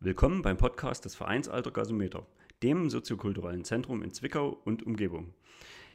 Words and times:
Willkommen 0.00 0.42
beim 0.42 0.56
Podcast 0.56 1.04
des 1.06 1.16
Vereins 1.16 1.48
Alter 1.48 1.72
Gasometer, 1.72 2.24
dem 2.62 2.88
soziokulturellen 2.88 3.64
Zentrum 3.64 4.00
in 4.04 4.12
Zwickau 4.12 4.56
und 4.64 4.86
Umgebung. 4.86 5.34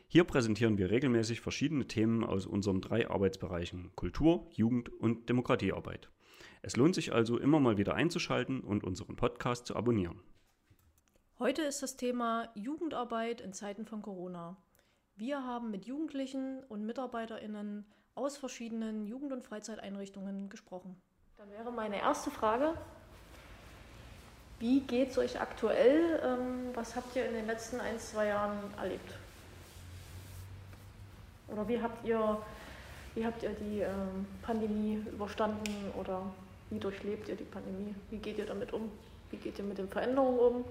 Hier 0.09 0.25
präsentieren 0.25 0.77
wir 0.77 0.91
regelmäßig 0.91 1.39
verschiedene 1.39 1.87
Themen 1.87 2.25
aus 2.25 2.45
unseren 2.45 2.81
drei 2.81 3.09
Arbeitsbereichen 3.09 3.95
Kultur, 3.95 4.45
Jugend 4.51 4.89
und 4.89 5.29
Demokratiearbeit. 5.29 6.09
Es 6.61 6.75
lohnt 6.75 6.95
sich 6.95 7.13
also 7.13 7.37
immer 7.37 7.61
mal 7.61 7.77
wieder 7.77 7.95
einzuschalten 7.95 8.59
und 8.59 8.83
unseren 8.83 9.15
Podcast 9.15 9.67
zu 9.67 9.75
abonnieren. 9.77 10.19
Heute 11.39 11.61
ist 11.61 11.81
das 11.81 11.95
Thema 11.95 12.49
Jugendarbeit 12.55 13.39
in 13.39 13.53
Zeiten 13.53 13.85
von 13.85 14.01
Corona. 14.01 14.57
Wir 15.15 15.45
haben 15.45 15.71
mit 15.71 15.85
Jugendlichen 15.85 16.61
und 16.67 16.85
Mitarbeiterinnen 16.85 17.85
aus 18.15 18.35
verschiedenen 18.35 19.05
Jugend- 19.05 19.31
und 19.31 19.45
Freizeiteinrichtungen 19.45 20.49
gesprochen. 20.49 21.01
Dann 21.37 21.49
wäre 21.51 21.71
meine 21.71 22.01
erste 22.01 22.31
Frage, 22.31 22.77
wie 24.63 24.79
geht 24.79 25.11
es 25.11 25.17
euch 25.17 25.41
aktuell? 25.41 26.21
Ähm, 26.23 26.73
was 26.73 26.95
habt 26.95 27.13
ihr 27.17 27.25
in 27.25 27.33
den 27.33 27.47
letzten 27.47 27.81
ein, 27.81 27.99
zwei 27.99 28.27
Jahren 28.27 28.57
erlebt? 28.77 29.13
Oder 31.49 31.67
wie 31.67 31.81
habt 31.81 32.07
ihr, 32.07 32.37
wie 33.13 33.25
habt 33.25 33.43
ihr 33.43 33.49
die 33.49 33.81
ähm, 33.81 34.25
Pandemie 34.41 35.05
überstanden 35.11 35.91
oder 35.99 36.21
wie 36.69 36.79
durchlebt 36.79 37.27
ihr 37.27 37.35
die 37.35 37.43
Pandemie? 37.43 37.93
Wie 38.09 38.15
geht 38.15 38.37
ihr 38.37 38.45
damit 38.45 38.71
um? 38.71 38.89
Wie 39.31 39.35
geht 39.35 39.59
ihr 39.59 39.65
mit 39.65 39.79
den 39.79 39.89
Veränderungen 39.89 40.39
um? 40.39 40.65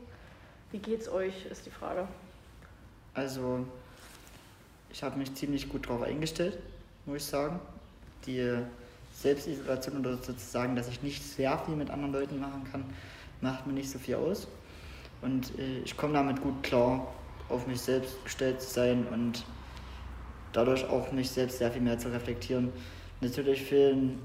Wie 0.70 0.78
geht 0.78 1.02
es 1.02 1.10
euch, 1.10 1.44
ist 1.50 1.66
die 1.66 1.70
Frage. 1.70 2.08
Also, 3.12 3.66
ich 4.90 5.02
habe 5.02 5.18
mich 5.18 5.34
ziemlich 5.34 5.68
gut 5.68 5.86
darauf 5.86 6.00
eingestellt, 6.00 6.58
muss 7.04 7.18
ich 7.18 7.24
sagen. 7.26 7.60
Die 8.24 8.56
Selbstisolation 9.14 9.98
oder 9.98 10.16
sozusagen, 10.16 10.76
dass 10.76 10.88
ich 10.88 11.02
nicht 11.02 11.22
sehr 11.22 11.58
viel 11.58 11.76
mit 11.76 11.90
anderen 11.90 12.14
Leuten 12.14 12.40
machen 12.40 12.66
kann, 12.72 12.84
macht 13.42 13.66
mir 13.66 13.74
nicht 13.74 13.90
so 13.90 13.98
viel 13.98 14.14
aus. 14.14 14.48
Und 15.20 15.56
äh, 15.58 15.80
ich 15.84 15.96
komme 15.96 16.14
damit 16.14 16.40
gut 16.40 16.62
klar, 16.62 17.06
auf 17.48 17.66
mich 17.66 17.80
selbst 17.80 18.22
gestellt 18.24 18.62
zu 18.62 18.70
sein 18.70 19.06
und 19.12 19.44
dadurch 20.52 20.84
auch 20.88 21.12
mich 21.12 21.30
selbst 21.30 21.58
sehr 21.58 21.70
viel 21.70 21.82
mehr 21.82 21.98
zu 21.98 22.08
reflektieren. 22.10 22.72
Natürlich 23.20 23.62
fehlen 23.62 24.18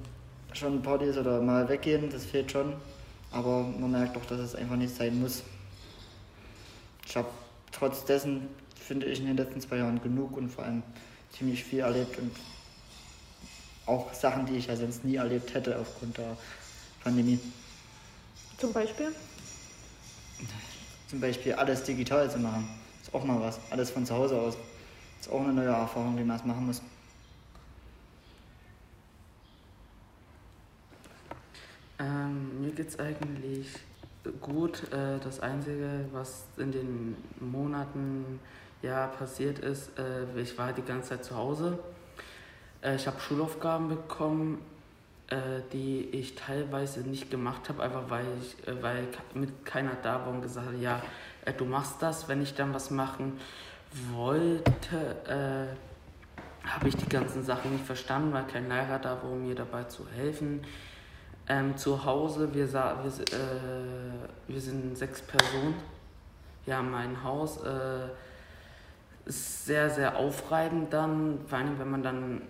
schon 0.54 0.82
Partys 0.82 1.18
oder 1.18 1.42
mal 1.42 1.68
weggehen, 1.68 2.10
das 2.10 2.26
fehlt 2.26 2.52
schon, 2.52 2.74
aber 3.32 3.64
man 3.64 3.92
merkt 3.92 4.16
doch, 4.16 4.26
dass 4.26 4.40
es 4.40 4.56
einfach 4.56 4.76
nicht 4.76 4.96
sein 4.96 5.20
muss. 5.20 5.44
Ich 7.06 7.16
habe 7.16 7.28
trotz 7.72 8.06
dessen, 8.06 8.48
finde 8.76 9.08
ich, 9.08 9.20
in 9.20 9.28
den 9.28 9.38
letzten 9.38 9.62
zwei 9.62 9.78
Jahren 9.78 10.02
genug 10.02 10.36
und 10.38 10.50
vor 10.50 10.64
allem 10.64 10.84
ziemlich 11.32 11.64
viel 11.64 11.80
erlebt 11.80 12.18
und 12.18 12.32
auch 13.86 14.14
Sachen, 14.14 14.46
die 14.46 14.58
ich 14.58 14.68
ja 14.68 14.76
sonst 14.76 15.06
nie 15.06 15.16
erlebt 15.16 15.54
hätte 15.54 15.78
aufgrund 15.80 16.18
der 16.18 16.36
Pandemie. 17.04 17.40
Zum 18.58 18.74
Beispiel? 18.74 19.14
Zum 21.08 21.22
Beispiel 21.22 21.54
alles 21.54 21.84
digital 21.84 22.30
zu 22.30 22.40
machen. 22.40 22.68
Ist 23.02 23.14
auch 23.14 23.24
mal 23.24 23.40
was. 23.40 23.60
Alles 23.70 23.92
von 23.92 24.06
zu 24.06 24.16
Hause 24.16 24.36
aus. 24.36 24.58
Ist 25.22 25.30
auch 25.32 25.42
eine 25.42 25.54
neue 25.54 25.68
Erfahrung, 25.68 26.18
die 26.18 26.24
man 26.24 26.38
erst 26.38 26.46
machen 26.46 26.66
muss. 26.66 26.82
Ähm, 32.00 32.62
mir 32.62 32.72
geht 32.72 32.90
es 32.90 33.00
eigentlich 33.00 33.68
gut. 34.42 34.92
Äh, 34.92 35.20
das 35.24 35.40
Einzige, 35.40 36.06
was 36.12 36.46
in 36.58 36.72
den 36.72 37.16
Monaten 37.40 38.40
ja 38.82 39.08
passiert 39.08 39.60
ist, 39.60 39.92
äh, 39.98 40.42
ich 40.42 40.58
war 40.58 40.74
die 40.74 40.82
ganze 40.82 41.10
Zeit 41.10 41.26
zu 41.26 41.36
Hause. 41.36 41.80
Äh, 42.82 42.96
ich 42.96 43.08
habe 43.08 43.20
Schulaufgaben 43.20 43.88
bekommen, 43.88 44.60
äh, 45.30 45.62
die 45.74 46.10
ich 46.12 46.36
teilweise 46.36 47.02
nicht 47.02 47.30
gemacht 47.30 47.68
habe, 47.68 47.84
einfach 47.84 48.10
weil 48.10 48.26
ich, 48.42 48.68
äh, 48.68 48.82
weil 48.82 49.08
mit 49.34 49.66
keiner 49.66 49.96
da 50.02 50.26
war 50.26 50.30
und 50.30 50.42
gesagt 50.42 50.68
hat, 50.68 50.80
ja, 50.80 51.02
äh, 51.44 51.52
du 51.52 51.66
machst 51.66 52.02
das, 52.02 52.30
wenn 52.30 52.42
ich 52.42 52.56
dann 52.56 52.74
was 52.74 52.92
machen 52.92 53.40
wollte, 54.12 55.76
habe 56.64 56.90
ich 56.90 56.96
die 56.98 57.08
ganzen 57.08 57.44
Sachen 57.44 57.72
nicht 57.72 57.86
verstanden, 57.86 58.34
weil 58.34 58.46
kein 58.46 58.68
Lehrer 58.68 59.00
da 59.00 59.22
war, 59.24 59.32
um 59.32 59.48
mir 59.48 59.56
dabei 59.56 59.86
zu 59.86 60.08
helfen. 60.10 60.62
Ähm, 61.48 61.78
zu 61.78 62.04
Hause, 62.04 62.54
wir, 62.54 62.72
wir, 62.72 62.82
äh, 62.82 64.48
wir 64.48 64.62
sind 64.62 64.98
sechs 64.98 65.22
Personen. 65.22 65.76
Wir 66.66 66.78
haben 66.78 66.94
ein 66.94 67.24
Haus. 67.24 67.62
Ist 69.28 69.66
sehr, 69.66 69.90
sehr 69.90 70.18
aufreibend 70.18 70.94
dann, 70.94 71.40
vor 71.48 71.58
allem 71.58 71.78
wenn 71.80 71.92
man 71.92 72.04
dann 72.04 72.42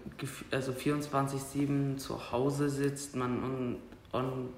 also 0.52 0.72
24-7 0.72 1.98
zu 1.98 2.32
Hause 2.32 2.70
sitzt. 2.70 3.16
Man, 3.16 3.44
und, 3.44 3.78
und 4.12 4.50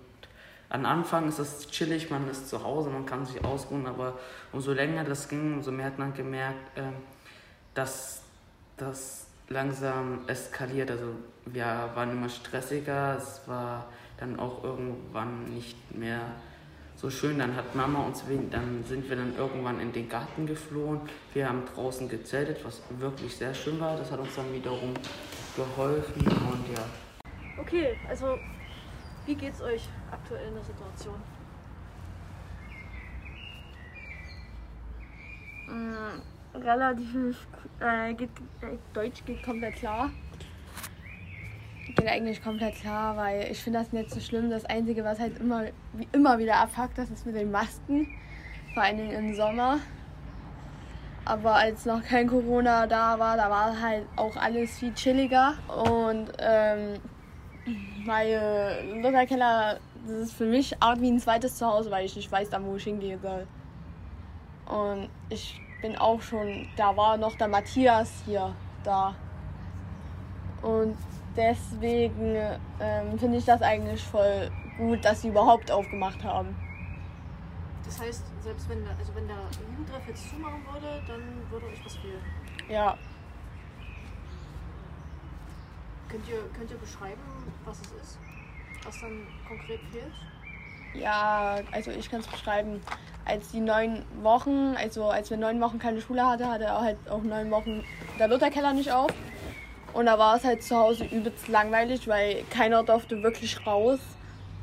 am 0.69 0.85
Anfang 0.85 1.27
ist 1.27 1.39
es 1.39 1.67
chillig, 1.67 2.11
man 2.11 2.29
ist 2.29 2.49
zu 2.49 2.63
Hause, 2.63 2.89
man 2.89 3.05
kann 3.05 3.25
sich 3.25 3.43
ausruhen, 3.43 3.87
aber 3.87 4.19
umso 4.51 4.73
länger 4.73 5.03
das 5.03 5.27
ging, 5.27 5.55
umso 5.55 5.71
mehr 5.71 5.87
hat 5.87 5.97
man 5.97 6.13
gemerkt, 6.13 6.77
äh, 6.77 6.81
dass 7.73 8.21
das 8.77 9.27
langsam 9.47 10.21
eskaliert. 10.27 10.91
Also 10.91 11.15
wir 11.45 11.65
waren 11.95 12.11
immer 12.11 12.29
stressiger, 12.29 13.17
es 13.17 13.41
war 13.47 13.87
dann 14.17 14.39
auch 14.39 14.63
irgendwann 14.63 15.45
nicht 15.45 15.95
mehr 15.95 16.21
so 16.99 17.09
schön. 17.09 17.39
Dann 17.39 17.55
hat 17.55 17.75
Mama 17.75 18.05
uns, 18.05 18.23
dann 18.51 18.83
sind 18.83 19.09
wir 19.09 19.15
dann 19.15 19.35
irgendwann 19.35 19.79
in 19.79 19.91
den 19.91 20.09
Garten 20.09 20.45
geflohen. 20.45 21.01
Wir 21.33 21.47
haben 21.47 21.63
draußen 21.73 22.09
gezeltet, 22.09 22.63
was 22.63 22.81
wirklich 22.89 23.35
sehr 23.35 23.53
schön 23.53 23.79
war. 23.79 23.95
Das 23.95 24.11
hat 24.11 24.19
uns 24.19 24.35
dann 24.35 24.51
wiederum 24.53 24.93
geholfen 25.55 26.21
und 26.21 26.75
ja. 26.75 26.85
Okay, 27.57 27.97
also 28.07 28.37
wie 29.25 29.35
geht's 29.35 29.61
euch 29.61 29.87
aktuell 30.11 30.47
in 30.47 30.53
der 30.55 30.63
Situation? 30.63 31.15
Mm, 35.67 36.57
relativ 36.57 37.47
äh, 37.79 38.13
geht, 38.13 38.29
äh, 38.61 38.77
Deutsch 38.93 39.23
geht 39.25 39.43
komplett 39.43 39.75
klar 39.75 40.09
geht 41.95 42.07
eigentlich 42.07 42.43
komplett 42.43 42.75
klar, 42.75 43.17
weil 43.17 43.51
ich 43.51 43.61
finde 43.61 43.79
das 43.79 43.91
nicht 43.91 44.11
so 44.11 44.19
schlimm. 44.19 44.49
Das 44.49 44.65
Einzige, 44.65 45.03
was 45.03 45.19
halt 45.19 45.39
immer, 45.39 45.65
wie 45.93 46.07
immer 46.11 46.37
wieder 46.37 46.57
abfuckt, 46.57 46.97
das 46.97 47.09
ist 47.09 47.25
mit 47.25 47.35
den 47.35 47.51
Masken. 47.51 48.07
Vor 48.73 48.83
allen 48.83 48.97
Dingen 48.97 49.11
im 49.11 49.35
Sommer. 49.35 49.79
Aber 51.25 51.55
als 51.55 51.85
noch 51.85 52.03
kein 52.03 52.27
Corona 52.27 52.87
da 52.87 53.19
war, 53.19 53.37
da 53.37 53.49
war 53.49 53.79
halt 53.79 54.05
auch 54.15 54.35
alles 54.35 54.77
viel 54.79 54.93
chilliger. 54.93 55.53
Und 55.67 56.31
ähm, 56.39 56.99
meine 58.05 58.81
Lutherkeller, 59.01 59.79
das 60.07 60.17
ist 60.17 60.33
für 60.33 60.45
mich 60.45 60.81
Art 60.81 61.01
wie 61.01 61.11
ein 61.11 61.19
zweites 61.19 61.57
Zuhause, 61.57 61.91
weil 61.91 62.05
ich 62.05 62.15
nicht 62.15 62.31
weiß, 62.31 62.49
dann 62.49 62.65
wo 62.65 62.75
ich 62.77 62.83
hingehen 62.83 63.19
soll. 63.21 63.47
Und 64.65 65.09
ich 65.29 65.59
bin 65.81 65.95
auch 65.97 66.21
schon, 66.21 66.67
da 66.77 66.95
war 66.95 67.17
noch 67.17 67.35
der 67.35 67.47
Matthias 67.47 68.11
hier 68.25 68.53
da. 68.83 69.15
Und 70.61 70.97
deswegen 71.39 72.35
ähm, 72.79 73.17
finde 73.17 73.37
ich 73.37 73.45
das 73.45 73.61
eigentlich 73.61 74.03
voll 74.03 74.51
gut, 74.77 75.03
dass 75.03 75.21
sie 75.21 75.29
überhaupt 75.29 75.71
aufgemacht 75.71 76.21
haben. 76.23 76.55
Das 77.85 77.99
heißt, 78.01 78.23
selbst 78.43 78.69
wenn 78.69 78.83
der, 78.83 78.95
also 78.97 79.15
wenn 79.15 79.27
der 79.27 79.37
Jugendtreff 79.71 80.07
jetzt 80.07 80.29
zumachen 80.29 80.61
würde, 80.71 81.01
dann 81.07 81.21
würde 81.49 81.65
euch 81.67 81.83
was 81.83 81.95
fehlen. 81.95 82.21
Ja. 82.67 82.97
Könnt 86.09 86.27
ihr, 86.27 86.41
könnt 86.57 86.69
ihr 86.69 86.77
beschreiben, 86.77 87.21
was 87.65 87.79
es 87.81 87.91
ist? 88.01 88.19
Was 88.83 88.99
dann 88.99 89.25
konkret 89.47 89.79
fehlt? 89.91 90.13
Ja, 90.93 91.59
also 91.71 91.91
ich 91.91 92.09
kann 92.09 92.19
es 92.19 92.27
beschreiben. 92.27 92.81
Als 93.25 93.51
die 93.51 93.59
neun 93.59 94.03
Wochen, 94.21 94.75
also 94.75 95.09
als 95.09 95.29
wir 95.29 95.37
neun 95.37 95.61
Wochen 95.61 95.77
keine 95.77 96.01
Schule 96.01 96.25
hatten, 96.25 96.47
hatte 96.47 96.65
er 96.65 96.81
halt 96.81 96.97
auch 97.09 97.21
neun 97.21 97.51
Wochen 97.51 97.83
der 98.17 98.27
Lutherkeller 98.27 98.73
nicht 98.73 98.91
auf. 98.91 99.11
Und 99.93 100.05
da 100.05 100.17
war 100.17 100.35
es 100.35 100.43
halt 100.43 100.63
zu 100.63 100.75
Hause 100.75 101.05
übelst 101.05 101.47
langweilig, 101.47 102.07
weil 102.07 102.43
keiner 102.49 102.83
durfte 102.83 103.21
wirklich 103.23 103.65
raus. 103.65 103.99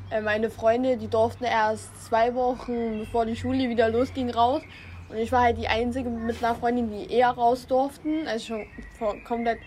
Äh, 0.09 0.21
meine 0.21 0.49
Freunde, 0.49 0.97
die 0.97 1.07
durften 1.07 1.43
erst 1.43 2.05
zwei 2.05 2.33
Wochen 2.33 2.99
bevor 2.99 3.25
die 3.25 3.35
Schule 3.35 3.69
wieder 3.69 3.89
losging 3.89 4.29
raus. 4.29 4.61
Und 5.09 5.17
ich 5.17 5.31
war 5.31 5.41
halt 5.41 5.57
die 5.57 5.67
einzige 5.67 6.09
mit 6.09 6.43
einer 6.43 6.55
Freundin, 6.55 6.91
die 6.91 7.11
eher 7.11 7.29
raus 7.29 7.67
durften. 7.67 8.27
Also 8.27 8.45
schon 8.45 8.65
vor, 8.97 9.15
komplett, 9.23 9.59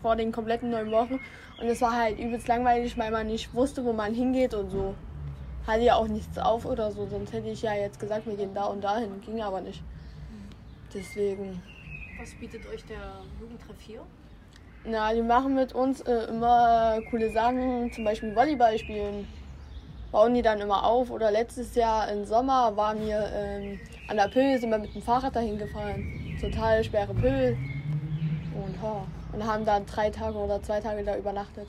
vor 0.00 0.16
den 0.16 0.32
kompletten 0.32 0.70
neun 0.70 0.90
Wochen. 0.90 1.20
Und 1.60 1.68
es 1.68 1.80
war 1.80 1.96
halt 1.96 2.18
übelst 2.18 2.48
langweilig, 2.48 2.96
weil 2.98 3.10
man 3.10 3.26
nicht 3.26 3.54
wusste, 3.54 3.84
wo 3.84 3.92
man 3.92 4.14
hingeht 4.14 4.54
und 4.54 4.70
so. 4.70 4.94
Hatte 5.66 5.82
ja 5.82 5.94
auch 5.94 6.08
nichts 6.08 6.38
auf 6.38 6.64
oder 6.64 6.90
so, 6.90 7.06
sonst 7.06 7.32
hätte 7.32 7.48
ich 7.48 7.62
ja 7.62 7.72
jetzt 7.72 8.00
gesagt, 8.00 8.26
wir 8.26 8.34
gehen 8.34 8.52
da 8.52 8.64
und 8.64 8.82
dahin. 8.82 9.20
Ging 9.20 9.40
aber 9.40 9.60
nicht. 9.60 9.80
Deswegen. 10.92 11.62
Was 12.18 12.34
bietet 12.34 12.66
euch 12.68 12.84
der 12.84 13.22
Jugendtreff 13.40 13.80
hier? 13.80 14.02
Na, 14.84 15.14
die 15.14 15.22
machen 15.22 15.54
mit 15.54 15.74
uns 15.74 16.00
äh, 16.00 16.24
immer 16.28 16.98
coole 17.10 17.30
Sachen, 17.30 17.92
zum 17.92 18.04
Beispiel 18.04 18.34
Volleyball 18.34 18.76
spielen. 18.78 19.28
Bauen 20.10 20.34
die 20.34 20.42
dann 20.42 20.60
immer 20.60 20.84
auf. 20.84 21.10
Oder 21.10 21.30
letztes 21.30 21.74
Jahr 21.74 22.10
im 22.10 22.24
Sommer 22.24 22.76
waren 22.76 23.00
wir 23.00 23.30
ähm, 23.32 23.80
an 24.08 24.16
der 24.16 24.28
Pöhl, 24.28 24.58
sind 24.58 24.70
wir 24.70 24.78
mit 24.78 24.94
dem 24.94 25.02
Fahrrad 25.02 25.34
dahin 25.36 25.56
gefahren. 25.56 26.04
Total 26.40 26.82
schwere 26.82 27.14
Pöhl. 27.14 27.56
Und, 28.54 28.74
ja, 28.82 29.06
und 29.32 29.46
haben 29.46 29.64
dann 29.64 29.86
drei 29.86 30.10
Tage 30.10 30.36
oder 30.36 30.60
zwei 30.62 30.80
Tage 30.80 31.04
da 31.04 31.16
übernachtet. 31.16 31.68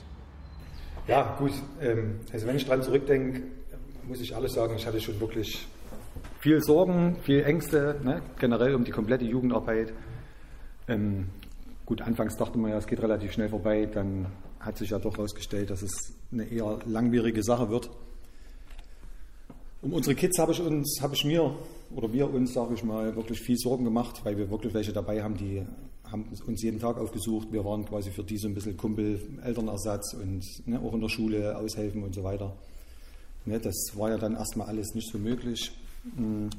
Ja, 1.06 1.36
gut. 1.38 1.52
Ähm, 1.80 2.20
also 2.32 2.46
wenn 2.46 2.56
ich 2.56 2.66
dran 2.66 2.82
zurückdenke, 2.82 3.42
muss 4.06 4.20
ich 4.20 4.32
ehrlich 4.32 4.52
sagen, 4.52 4.74
ich 4.76 4.86
hatte 4.86 5.00
schon 5.00 5.18
wirklich 5.20 5.66
viel 6.40 6.60
Sorgen, 6.60 7.16
viel 7.22 7.44
Ängste, 7.44 8.00
ne? 8.02 8.20
generell 8.38 8.74
um 8.74 8.84
die 8.84 8.90
komplette 8.90 9.24
Jugendarbeit. 9.24 9.92
Ähm, 10.88 11.30
gut, 11.86 12.02
anfangs 12.02 12.36
dachte 12.36 12.58
man 12.58 12.70
ja, 12.70 12.78
es 12.78 12.86
geht 12.86 13.02
relativ 13.02 13.32
schnell 13.32 13.48
vorbei, 13.48 13.86
dann 13.86 14.26
hat 14.60 14.78
sich 14.78 14.90
ja 14.90 14.98
doch 14.98 15.16
herausgestellt, 15.16 15.70
dass 15.70 15.82
es 15.82 15.92
eine 16.32 16.44
eher 16.44 16.78
langwierige 16.86 17.42
Sache 17.42 17.68
wird. 17.68 17.90
Um 19.82 19.92
unsere 19.92 20.14
Kids 20.14 20.38
habe 20.38 20.52
ich 20.52 20.60
uns, 20.62 20.98
habe 21.02 21.14
ich 21.14 21.24
mir 21.24 21.54
oder 21.94 22.10
wir 22.12 22.32
uns, 22.32 22.54
sage 22.54 22.74
ich 22.74 22.82
mal, 22.82 23.14
wirklich 23.16 23.40
viel 23.40 23.58
Sorgen 23.58 23.84
gemacht, 23.84 24.24
weil 24.24 24.38
wir 24.38 24.50
wirklich 24.50 24.72
welche 24.72 24.92
dabei 24.92 25.22
haben, 25.22 25.36
die 25.36 25.62
haben 26.10 26.24
uns 26.46 26.62
jeden 26.62 26.80
Tag 26.80 26.96
aufgesucht. 26.96 27.48
Wir 27.50 27.64
waren 27.64 27.84
quasi 27.84 28.10
für 28.10 28.24
die 28.24 28.38
so 28.38 28.48
ein 28.48 28.54
bisschen 28.54 28.76
Kumpel, 28.76 29.20
Elternersatz 29.42 30.14
und 30.14 30.42
ne, 30.66 30.80
auch 30.80 30.94
in 30.94 31.00
der 31.00 31.08
Schule 31.08 31.56
aushelfen 31.56 32.02
und 32.02 32.14
so 32.14 32.24
weiter. 32.24 32.56
Ne, 33.44 33.58
das 33.58 33.74
war 33.94 34.10
ja 34.10 34.16
dann 34.16 34.34
erstmal 34.34 34.68
alles 34.68 34.94
nicht 34.94 35.10
so 35.10 35.18
möglich. 35.18 35.72
Hm. 36.16 36.50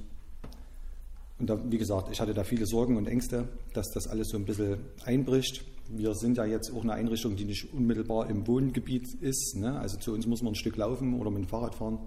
Und 1.37 1.49
da, 1.49 1.59
wie 1.69 1.77
gesagt, 1.77 2.09
ich 2.11 2.21
hatte 2.21 2.33
da 2.33 2.43
viele 2.43 2.65
Sorgen 2.65 2.95
und 2.95 3.07
Ängste, 3.07 3.47
dass 3.73 3.91
das 3.91 4.07
alles 4.07 4.29
so 4.29 4.37
ein 4.37 4.45
bisschen 4.45 4.77
einbricht. 5.03 5.65
Wir 5.89 6.15
sind 6.15 6.37
ja 6.37 6.45
jetzt 6.45 6.71
auch 6.73 6.83
eine 6.83 6.93
Einrichtung, 6.93 7.35
die 7.35 7.45
nicht 7.45 7.73
unmittelbar 7.73 8.29
im 8.29 8.47
Wohngebiet 8.47 9.13
ist. 9.21 9.55
Ne? 9.57 9.77
Also 9.77 9.97
zu 9.97 10.13
uns 10.13 10.25
muss 10.25 10.41
man 10.41 10.53
ein 10.53 10.55
Stück 10.55 10.77
laufen 10.77 11.19
oder 11.19 11.29
mit 11.29 11.43
dem 11.43 11.47
Fahrrad 11.47 11.75
fahren. 11.75 11.99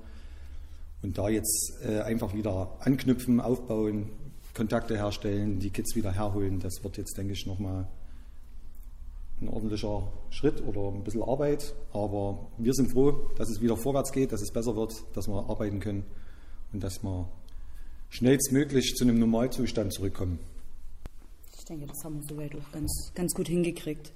Und 1.02 1.16
da 1.18 1.28
jetzt 1.28 1.78
äh, 1.84 2.00
einfach 2.00 2.34
wieder 2.34 2.76
anknüpfen, 2.80 3.40
aufbauen, 3.40 4.08
Kontakte 4.54 4.96
herstellen, 4.96 5.60
die 5.60 5.70
Kids 5.70 5.94
wieder 5.94 6.10
herholen, 6.10 6.58
das 6.58 6.82
wird 6.82 6.96
jetzt, 6.96 7.16
denke 7.16 7.34
ich, 7.34 7.46
nochmal 7.46 7.86
ein 9.40 9.48
ordentlicher 9.48 10.10
Schritt 10.30 10.66
oder 10.66 10.88
ein 10.88 11.04
bisschen 11.04 11.22
Arbeit. 11.22 11.74
Aber 11.92 12.48
wir 12.56 12.74
sind 12.74 12.90
froh, 12.90 13.30
dass 13.36 13.50
es 13.50 13.60
wieder 13.60 13.76
vorwärts 13.76 14.10
geht, 14.10 14.32
dass 14.32 14.42
es 14.42 14.50
besser 14.50 14.74
wird, 14.74 15.04
dass 15.14 15.28
wir 15.28 15.48
arbeiten 15.48 15.78
können 15.78 16.04
und 16.72 16.82
dass 16.82 17.04
wir 17.04 17.28
schnellstmöglich 18.10 18.94
zu 18.96 19.04
einem 19.04 19.18
Normalzustand 19.18 19.92
zurückkommen. 19.92 20.38
Ich 21.58 21.64
denke, 21.64 21.86
das 21.86 22.02
haben 22.02 22.16
wir 22.16 22.22
soweit 22.22 22.54
auch 22.54 22.72
ganz, 22.72 23.12
ganz 23.14 23.34
gut 23.34 23.48
hingekriegt. 23.48 24.12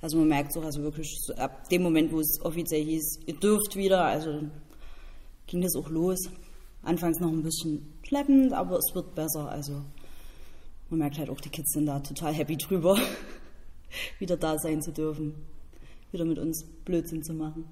Also 0.00 0.18
man 0.18 0.28
merkt 0.28 0.50
es 0.50 0.56
auch, 0.56 0.64
also 0.64 0.82
wirklich 0.82 1.16
ab 1.36 1.68
dem 1.68 1.82
Moment, 1.82 2.12
wo 2.12 2.20
es 2.20 2.40
offiziell 2.42 2.84
hieß, 2.84 3.20
ihr 3.26 3.34
dürft 3.34 3.76
wieder, 3.76 4.04
also 4.04 4.40
ging 5.46 5.60
das 5.60 5.76
auch 5.76 5.88
los. 5.88 6.18
Anfangs 6.82 7.20
noch 7.20 7.30
ein 7.30 7.42
bisschen 7.42 7.92
schleppend, 8.02 8.52
aber 8.52 8.78
es 8.78 8.94
wird 8.94 9.14
besser. 9.14 9.48
Also 9.48 9.82
man 10.90 10.98
merkt 10.98 11.18
halt 11.18 11.30
auch, 11.30 11.40
die 11.40 11.50
Kids 11.50 11.72
sind 11.72 11.86
da 11.86 12.00
total 12.00 12.32
happy 12.34 12.56
drüber, 12.56 12.98
wieder 14.18 14.36
da 14.36 14.58
sein 14.58 14.82
zu 14.82 14.90
dürfen, 14.90 15.34
wieder 16.10 16.24
mit 16.24 16.38
uns 16.38 16.64
Blödsinn 16.84 17.22
zu 17.22 17.34
machen. 17.34 17.64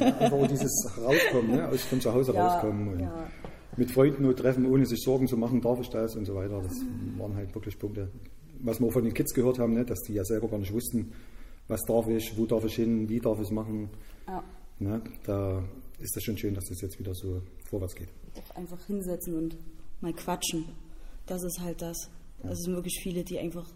Ja, 0.00 0.16
einfach 0.16 0.48
dieses 0.48 0.72
Rauskommen, 0.96 1.56
ne? 1.56 1.68
aus 1.68 1.82
von 1.82 2.00
zu 2.00 2.12
Hause 2.12 2.32
ja, 2.32 2.46
rauskommen 2.46 2.88
und 2.88 3.00
ja. 3.00 3.28
Mit 3.76 3.90
Freunden 3.90 4.22
nur 4.22 4.34
treffen, 4.34 4.66
ohne 4.66 4.86
sich 4.86 5.02
Sorgen 5.02 5.26
zu 5.26 5.36
machen, 5.36 5.60
darf 5.60 5.80
ich 5.80 5.88
das 5.88 6.16
und 6.16 6.24
so 6.24 6.34
weiter. 6.34 6.60
Das 6.62 6.74
waren 7.18 7.34
halt 7.34 7.54
wirklich 7.54 7.78
Punkte. 7.78 8.10
Was 8.60 8.80
wir 8.80 8.86
auch 8.86 8.92
von 8.92 9.04
den 9.04 9.14
Kids 9.14 9.32
gehört 9.32 9.58
haben, 9.58 9.74
ne? 9.74 9.84
dass 9.84 10.02
die 10.02 10.14
ja 10.14 10.24
selber 10.24 10.48
gar 10.48 10.58
nicht 10.58 10.72
wussten, 10.72 11.12
was 11.68 11.80
darf 11.86 12.08
ich, 12.08 12.36
wo 12.36 12.46
darf 12.46 12.64
ich 12.64 12.74
hin, 12.74 13.08
wie 13.08 13.20
darf 13.20 13.38
ich 13.38 13.46
es 13.46 13.50
machen. 13.50 13.88
Ja. 14.26 14.42
Ne? 14.80 15.02
Da 15.24 15.62
ist 15.98 16.16
das 16.16 16.24
schon 16.24 16.36
schön, 16.36 16.54
dass 16.54 16.64
das 16.66 16.80
jetzt 16.80 16.98
wieder 16.98 17.14
so 17.14 17.42
vorwärts 17.68 17.94
geht. 17.94 18.08
Auch 18.34 18.56
einfach 18.56 18.84
hinsetzen 18.86 19.36
und 19.36 19.56
mal 20.00 20.12
quatschen. 20.12 20.64
Das 21.26 21.42
ist 21.42 21.60
halt 21.60 21.80
das. 21.80 22.10
Ja. 22.42 22.50
Es 22.50 22.58
sind 22.62 22.74
wirklich 22.74 22.98
viele, 23.02 23.22
die 23.22 23.38
einfach 23.38 23.70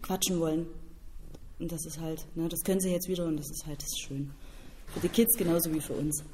quatschen 0.00 0.40
wollen. 0.40 0.66
Und 1.58 1.70
das 1.70 1.84
ist 1.86 2.00
halt, 2.00 2.26
ne, 2.34 2.48
das 2.48 2.60
können 2.64 2.80
sie 2.80 2.90
jetzt 2.90 3.08
wieder 3.08 3.26
und 3.26 3.36
das 3.36 3.50
ist 3.50 3.66
halt 3.66 3.78
das 3.78 3.88
ist 3.88 4.00
schön. 4.00 4.30
Für 4.88 5.00
die 5.00 5.08
Kids 5.08 5.36
genauso 5.36 5.72
wie 5.72 5.80
für 5.80 5.94
uns. 5.94 6.24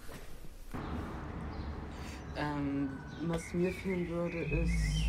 Ähm, 2.39 2.91
was 3.27 3.53
mir 3.53 3.73
fehlen 3.73 4.09
würde, 4.09 4.39
ist 4.39 5.07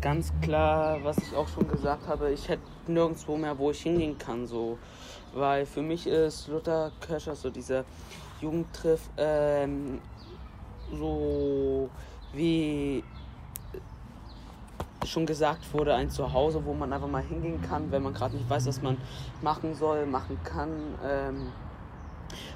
ganz 0.00 0.32
klar, 0.40 0.98
was 1.04 1.18
ich 1.18 1.34
auch 1.34 1.48
schon 1.48 1.68
gesagt 1.68 2.08
habe, 2.08 2.32
ich 2.32 2.48
hätte 2.48 2.62
nirgendwo 2.86 3.36
mehr, 3.36 3.58
wo 3.58 3.70
ich 3.70 3.82
hingehen 3.82 4.16
kann. 4.18 4.46
So. 4.46 4.78
Weil 5.34 5.66
für 5.66 5.82
mich 5.82 6.06
ist 6.06 6.48
Luther 6.48 6.90
Köscher 7.00 7.36
so 7.36 7.50
dieser 7.50 7.84
Jugendtreff 8.40 9.10
ähm, 9.16 10.00
so 10.90 11.88
wie 12.32 13.04
schon 15.04 15.26
gesagt 15.26 15.72
wurde, 15.74 15.94
ein 15.94 16.10
Zuhause, 16.10 16.64
wo 16.64 16.74
man 16.74 16.92
einfach 16.92 17.08
mal 17.08 17.22
hingehen 17.22 17.60
kann, 17.60 17.90
wenn 17.90 18.02
man 18.02 18.14
gerade 18.14 18.36
nicht 18.36 18.48
weiß, 18.48 18.66
was 18.66 18.82
man 18.82 18.96
machen 19.42 19.74
soll, 19.74 20.06
machen 20.06 20.38
kann. 20.44 20.70
Ähm, 21.04 21.48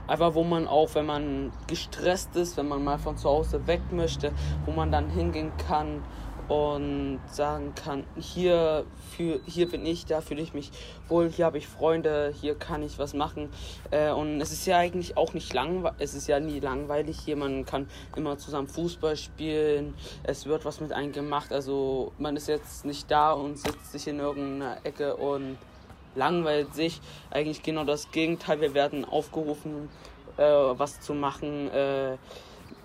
einfach 0.07 0.35
wo 0.35 0.45
man 0.45 0.67
auch, 0.67 0.95
wenn 0.95 1.07
man 1.07 1.53
gestresst 1.67 2.37
ist, 2.37 2.57
wenn 2.57 2.69
man 2.69 2.83
mal 2.85 2.99
von 2.99 3.17
zu 3.17 3.29
Hause 3.29 3.67
weg 3.67 3.81
möchte, 3.91 4.33
wo 4.65 4.73
man 4.73 4.91
dann 4.91 5.11
hingehen 5.11 5.53
kann 5.69 6.03
und 6.49 7.19
sagen 7.31 7.75
kann, 7.75 8.05
hier, 8.17 8.85
für, 9.17 9.41
hier 9.47 9.69
bin 9.69 9.85
ich, 9.85 10.07
da 10.07 10.21
fühle 10.21 10.43
ich 10.43 10.55
mich 10.55 10.71
wohl, 11.09 11.29
hier 11.29 11.45
habe 11.45 11.59
ich 11.59 11.67
Freunde, 11.67 12.33
hier 12.41 12.55
kann 12.55 12.83
ich 12.83 12.99
was 12.99 13.15
machen. 13.15 13.49
Äh, 13.91 14.13
und 14.13 14.41
es 14.41 14.53
ist 14.53 14.67
ja 14.67 14.79
eigentlich 14.79 15.17
auch 15.17 15.35
nicht 15.35 15.53
langweilig, 15.53 15.97
es 15.99 16.15
ist 16.15 16.29
ja 16.29 16.39
nie 16.39 16.61
langweilig 16.61 17.19
hier, 17.19 17.37
man 17.37 17.65
kann 17.65 17.89
immer 18.15 18.39
zusammen 18.39 18.69
Fußball 18.69 19.17
spielen, 19.17 19.95
es 20.23 20.47
wird 20.47 20.65
was 20.65 20.81
mit 20.81 20.93
einem 20.93 21.13
gemacht, 21.13 21.53
also 21.53 22.13
man 22.19 22.37
ist 22.37 22.47
jetzt 22.47 22.85
nicht 22.85 23.11
da 23.11 23.33
und 23.33 23.59
sitzt 23.59 23.91
sich 23.91 24.07
in 24.07 24.21
irgendeiner 24.21 24.79
Ecke 24.85 25.17
und 25.17 25.59
langweilt 26.17 26.75
sich. 26.75 27.01
Eigentlich 27.31 27.63
genau 27.63 27.85
das 27.85 28.11
Gegenteil, 28.11 28.61
wir 28.61 28.75
werden 28.75 29.05
aufgerufen, 29.05 29.89
äh, 30.37 30.43
was 30.43 31.01
zu 31.01 31.15
machen. 31.15 31.71
Äh, 31.71 32.17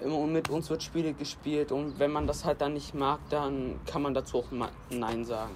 und 0.04 0.31
mit 0.31 0.50
uns 0.50 0.69
wird 0.69 0.83
Spiele 0.83 1.13
gespielt 1.13 1.72
und 1.72 2.00
wenn 2.00 2.12
man 2.12 2.25
das 2.25 2.44
halt 2.44 2.62
dann 2.62 2.74
nicht 2.74 2.95
mag, 2.95 3.19
dann 3.30 3.80
kann 3.86 4.01
man 4.01 4.13
dazu 4.13 4.39
auch 4.39 4.51
Nein 4.89 5.25
sagen. 5.25 5.54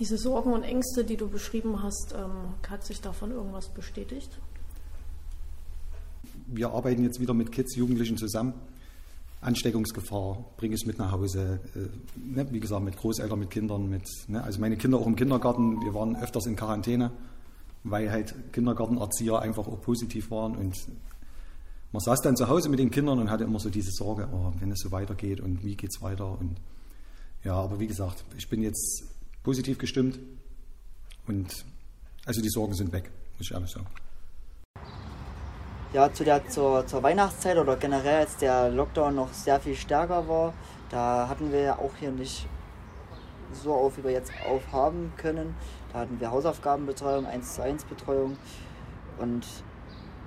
Diese 0.00 0.16
Sorgen 0.16 0.52
und 0.52 0.62
Ängste, 0.62 1.04
die 1.04 1.16
du 1.16 1.28
beschrieben 1.28 1.82
hast, 1.82 2.14
ähm, 2.16 2.54
hat 2.68 2.84
sich 2.84 3.00
davon 3.00 3.30
irgendwas 3.32 3.68
bestätigt? 3.68 4.30
Wir 6.46 6.70
arbeiten 6.70 7.04
jetzt 7.04 7.20
wieder 7.20 7.34
mit 7.34 7.52
Kids, 7.52 7.76
Jugendlichen 7.76 8.16
zusammen. 8.16 8.54
Ansteckungsgefahr, 9.40 10.44
bringe 10.56 10.74
ich 10.74 10.86
mit 10.86 10.98
nach 10.98 11.12
Hause. 11.12 11.60
Äh, 11.74 11.88
ne, 12.18 12.46
wie 12.50 12.60
gesagt, 12.60 12.84
mit 12.84 12.96
Großeltern, 12.96 13.38
mit 13.38 13.50
Kindern, 13.50 13.88
mit, 13.88 14.04
ne, 14.28 14.42
also 14.42 14.60
meine 14.60 14.76
Kinder 14.76 14.98
auch 14.98 15.06
im 15.06 15.16
Kindergarten. 15.16 15.80
Wir 15.82 15.94
waren 15.94 16.16
öfters 16.16 16.46
in 16.46 16.56
Quarantäne 16.56 17.10
weil 17.84 18.10
halt 18.10 18.34
Kindergartenerzieher 18.52 19.38
einfach 19.38 19.66
auch 19.66 19.80
positiv 19.80 20.30
waren 20.30 20.56
und 20.56 20.76
man 21.92 22.00
saß 22.00 22.20
dann 22.20 22.36
zu 22.36 22.48
Hause 22.48 22.68
mit 22.68 22.78
den 22.78 22.90
Kindern 22.90 23.18
und 23.18 23.30
hatte 23.30 23.44
immer 23.44 23.58
so 23.58 23.68
diese 23.68 23.90
Sorge, 23.90 24.28
oh, 24.32 24.52
wenn 24.60 24.70
es 24.70 24.80
so 24.80 24.92
weitergeht 24.92 25.40
und 25.40 25.64
wie 25.64 25.76
geht 25.76 25.90
es 25.92 26.02
weiter 26.02 26.38
und 26.38 26.60
ja, 27.42 27.54
aber 27.54 27.80
wie 27.80 27.86
gesagt, 27.86 28.24
ich 28.36 28.48
bin 28.48 28.62
jetzt 28.62 29.04
positiv 29.42 29.78
gestimmt 29.78 30.18
und 31.26 31.64
also 32.26 32.42
die 32.42 32.50
Sorgen 32.50 32.74
sind 32.74 32.92
weg, 32.92 33.10
muss 33.38 33.46
ich 33.48 33.52
ehrlich 33.52 33.70
sagen. 33.70 33.86
Ja, 35.92 36.12
zu 36.12 36.22
der, 36.22 36.46
zur, 36.46 36.86
zur 36.86 37.02
Weihnachtszeit 37.02 37.58
oder 37.58 37.74
generell, 37.74 38.20
als 38.20 38.36
der 38.36 38.70
Lockdown 38.70 39.16
noch 39.16 39.32
sehr 39.32 39.58
viel 39.58 39.74
stärker 39.74 40.28
war, 40.28 40.54
da 40.88 41.26
hatten 41.28 41.50
wir 41.50 41.60
ja 41.62 41.78
auch 41.80 41.90
hier 41.98 42.12
nicht 42.12 42.46
so 43.52 43.74
auf, 43.74 43.98
wie 43.98 44.04
wir 44.04 44.12
jetzt 44.12 44.30
aufhaben 44.48 45.12
können. 45.16 45.56
Da 45.92 46.00
hatten 46.00 46.20
wir 46.20 46.30
Hausaufgabenbetreuung, 46.30 47.26
1 47.26 47.56
zu 47.56 47.62
1 47.64 47.84
Betreuung. 47.86 48.36
Und 49.18 49.44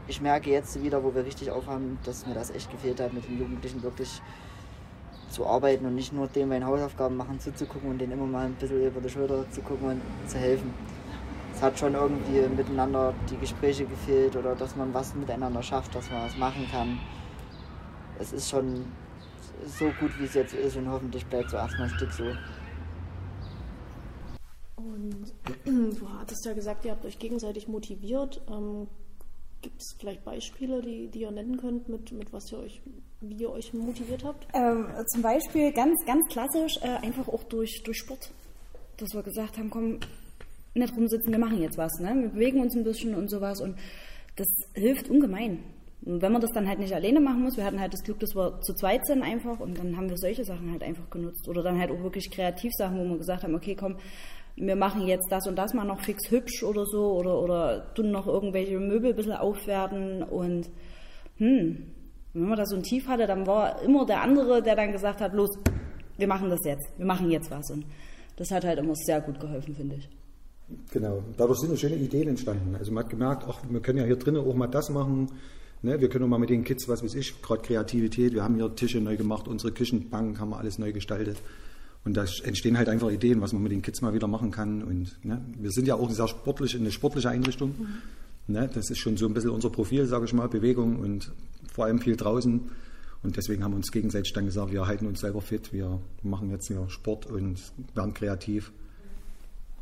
ich 0.10 0.20
merke 0.20 0.50
jetzt 0.50 0.84
wieder, 0.84 1.02
wo 1.02 1.16
wir 1.16 1.24
richtig 1.24 1.50
aufhaben, 1.50 1.98
dass 2.04 2.28
mir 2.28 2.34
das 2.34 2.52
echt 2.52 2.70
gefehlt 2.70 3.00
hat, 3.00 3.14
mit 3.14 3.26
den 3.30 3.40
Jugendlichen 3.40 3.82
wirklich 3.84 4.22
zu 5.30 5.48
arbeiten 5.48 5.86
und 5.86 5.96
nicht 5.96 6.12
nur 6.12 6.28
dem 6.28 6.50
bei 6.50 6.62
Hausaufgaben 6.62 7.16
machen 7.16 7.40
zuzugucken 7.40 7.90
und 7.90 8.00
denen 8.00 8.12
immer 8.12 8.26
mal 8.26 8.48
ein 8.48 8.56
bisschen 8.56 8.86
über 8.86 9.00
die 9.00 9.10
Schulter 9.10 9.50
zu 9.50 9.62
gucken 9.62 9.92
und 9.92 10.30
zu 10.30 10.38
helfen. 10.38 10.74
Es 11.64 11.68
hat 11.68 11.80
schon 11.80 11.94
irgendwie 11.94 12.42
miteinander 12.54 13.14
die 13.32 13.38
Gespräche 13.38 13.86
gefehlt 13.86 14.36
oder 14.36 14.54
dass 14.54 14.76
man 14.76 14.94
was 14.94 15.16
miteinander 15.16 15.64
schafft, 15.64 15.96
dass 15.96 16.12
man 16.12 16.26
was 16.26 16.36
machen 16.36 16.68
kann. 16.70 17.00
Es 18.20 18.34
ist 18.34 18.50
schon 18.50 18.84
so 19.66 19.86
gut, 19.98 20.12
wie 20.20 20.26
es 20.26 20.34
jetzt 20.34 20.54
ist 20.54 20.76
und 20.76 20.92
hoffentlich 20.92 21.26
bleibt 21.26 21.48
es 21.48 21.54
erstmal 21.54 21.88
ein 21.88 21.94
Stück 21.96 22.12
so. 22.12 22.26
Und 24.76 25.34
du 26.00 26.10
hattest 26.20 26.46
ja 26.46 26.52
gesagt, 26.52 26.84
ihr 26.84 26.92
habt 26.92 27.06
euch 27.06 27.18
gegenseitig 27.18 27.70
motiviert. 27.70 28.42
Ähm, 28.52 28.90
Gibt 29.62 29.82
es 29.82 29.96
vielleicht 29.98 30.26
Beispiele, 30.26 30.82
die, 30.82 31.08
die 31.08 31.22
ihr 31.22 31.32
nennen 31.32 31.56
könnt, 31.56 31.88
mit, 31.88 32.12
mit 32.12 32.34
was 32.34 32.52
ihr 32.52 32.60
euch, 32.60 32.82
wie 33.22 33.36
ihr 33.36 33.50
euch 33.50 33.74
motiviert 33.74 34.26
habt? 34.26 34.46
Ähm, 34.54 34.90
zum 35.08 35.22
Beispiel 35.22 35.72
ganz, 35.72 35.98
ganz 36.06 36.28
klassisch, 36.28 36.76
äh, 36.82 36.98
einfach 37.02 37.30
auch 37.30 37.44
durch, 37.44 37.84
durch 37.86 38.00
Sport. 38.00 38.32
Dass 38.98 39.14
wir 39.14 39.24
gesagt 39.24 39.58
haben, 39.58 39.70
komm, 39.70 40.02
nicht 40.74 40.96
rumsitzen, 40.96 41.32
wir 41.32 41.40
machen 41.40 41.62
jetzt 41.62 41.78
was. 41.78 42.00
Ne? 42.00 42.14
Wir 42.16 42.30
bewegen 42.30 42.62
uns 42.62 42.76
ein 42.76 42.84
bisschen 42.84 43.16
und 43.16 43.30
sowas. 43.30 43.62
Und 43.62 43.78
das 44.36 44.48
hilft 44.74 45.10
ungemein. 45.10 45.60
Und 46.06 46.22
wenn 46.22 46.32
man 46.32 46.42
das 46.42 46.52
dann 46.52 46.68
halt 46.68 46.80
nicht 46.80 46.94
alleine 46.94 47.22
machen 47.22 47.44
muss, 47.44 47.56
wir 47.56 47.64
hatten 47.64 47.80
halt 47.80 47.94
das 47.94 48.04
Glück, 48.04 48.20
dass 48.20 48.36
wir 48.36 48.60
zu 48.62 48.74
zweit 48.74 49.06
sind 49.06 49.22
einfach 49.22 49.60
und 49.60 49.78
dann 49.78 49.96
haben 49.96 50.10
wir 50.10 50.18
solche 50.18 50.44
Sachen 50.44 50.72
halt 50.72 50.84
einfach 50.84 51.10
genutzt. 51.10 51.48
Oder 51.48 51.64
dann 51.64 51.80
halt 51.80 51.92
auch 51.92 52.04
wirklich 52.04 52.30
Kreativsachen, 52.30 53.00
wo 53.00 53.10
wir 53.10 53.18
gesagt 53.18 53.44
haben, 53.44 53.56
okay, 53.56 53.76
komm, 53.76 53.96
wir 54.56 54.76
machen 54.76 55.08
jetzt 55.08 55.32
das 55.32 55.48
und 55.48 55.56
das 55.56 55.74
mal 55.74 55.86
noch 55.86 56.02
fix 56.02 56.30
hübsch 56.30 56.64
oder 56.64 56.86
so 56.86 57.14
oder, 57.14 57.42
oder 57.42 57.94
tun 57.94 58.12
noch 58.12 58.28
irgendwelche 58.28 58.80
Möbel 58.80 59.12
ein 59.12 59.16
bisschen 59.16 59.34
aufwerten 59.34 60.24
und 60.24 60.70
hm, 61.38 61.92
wenn 62.34 62.48
man 62.50 62.58
da 62.58 62.66
so 62.66 62.76
ein 62.76 62.84
Tief 62.84 63.08
hatte, 63.08 63.26
dann 63.26 63.48
war 63.48 63.82
immer 63.82 64.06
der 64.06 64.22
andere, 64.22 64.62
der 64.62 64.76
dann 64.76 64.92
gesagt 64.92 65.22
hat, 65.22 65.34
los, 65.34 65.50
wir 66.18 66.28
machen 66.28 66.50
das 66.50 66.60
jetzt, 66.66 66.88
wir 66.98 67.06
machen 67.06 67.32
jetzt 67.32 67.50
was 67.50 67.72
und 67.72 67.86
das 68.36 68.52
hat 68.52 68.66
halt 68.66 68.80
immer 68.80 68.96
sehr 68.96 69.22
gut 69.22 69.40
geholfen, 69.40 69.74
finde 69.76 69.96
ich. 69.96 70.10
Genau, 70.92 71.24
dadurch 71.38 71.60
sind 71.60 71.78
schöne 71.80 71.96
Ideen 71.96 72.30
entstanden. 72.30 72.76
Also 72.78 72.92
man 72.92 73.04
hat 73.04 73.10
gemerkt, 73.12 73.44
ach, 73.48 73.60
wir 73.70 73.80
können 73.80 74.00
ja 74.00 74.06
hier 74.06 74.16
drinnen 74.16 74.42
auch 74.42 74.56
mal 74.56 74.68
das 74.68 74.90
machen, 74.90 75.30
Ne, 75.86 76.00
wir 76.00 76.08
können 76.08 76.24
auch 76.24 76.30
mal 76.30 76.38
mit 76.38 76.50
den 76.50 76.64
Kids, 76.64 76.88
was 76.88 77.04
weiß 77.04 77.14
ich, 77.16 77.42
gerade 77.42 77.62
Kreativität, 77.62 78.34
wir 78.34 78.42
haben 78.42 78.56
hier 78.56 78.74
Tische 78.74 79.02
neu 79.02 79.18
gemacht, 79.18 79.50
unsere 79.50 79.74
Küchenbank 79.74 80.40
haben 80.40 80.52
wir 80.52 80.58
alles 80.58 80.80
neu 80.80 80.94
gestaltet. 80.94 81.38
Und 82.06 82.16
da 82.16 82.24
entstehen 82.44 82.78
halt 82.78 82.88
einfach 82.88 83.12
Ideen, 83.12 83.42
was 83.42 83.52
man 83.52 83.64
mit 83.64 83.74
den 83.74 83.82
Kids 83.82 84.02
mal 84.02 84.14
wieder 84.14 84.28
machen 84.28 84.50
kann. 84.50 84.82
Und 84.82 85.14
ne, 85.26 85.42
wir 85.60 85.72
sind 85.72 85.86
ja 85.86 85.96
auch 85.96 86.10
sehr 86.10 86.30
sportlich, 86.30 86.74
eine 86.74 86.90
sportliche 86.90 87.30
Einrichtung. 87.30 87.76
Mhm. 87.78 88.54
Ne, 88.54 88.70
das 88.74 88.92
ist 88.92 89.00
schon 89.00 89.18
so 89.18 89.26
ein 89.26 89.34
bisschen 89.34 89.50
unser 89.50 89.70
Profil, 89.70 90.06
sage 90.06 90.24
ich 90.24 90.34
mal, 90.34 90.48
Bewegung 90.48 91.00
und 91.00 91.34
vor 91.74 91.84
allem 91.84 92.00
viel 92.00 92.16
draußen. 92.16 92.62
Und 93.22 93.36
deswegen 93.38 93.66
haben 93.66 93.72
wir 93.72 93.78
uns 93.78 93.92
gegenseitig 93.92 94.32
dann 94.32 94.46
gesagt, 94.46 94.72
wir 94.72 94.88
halten 94.88 95.06
uns 95.06 95.20
selber 95.20 95.42
fit, 95.42 95.74
wir 95.74 96.00
machen 96.24 96.50
jetzt 96.50 96.68
hier 96.68 96.90
Sport 96.90 97.26
und 97.26 97.60
werden 97.94 98.14
kreativ. 98.14 98.72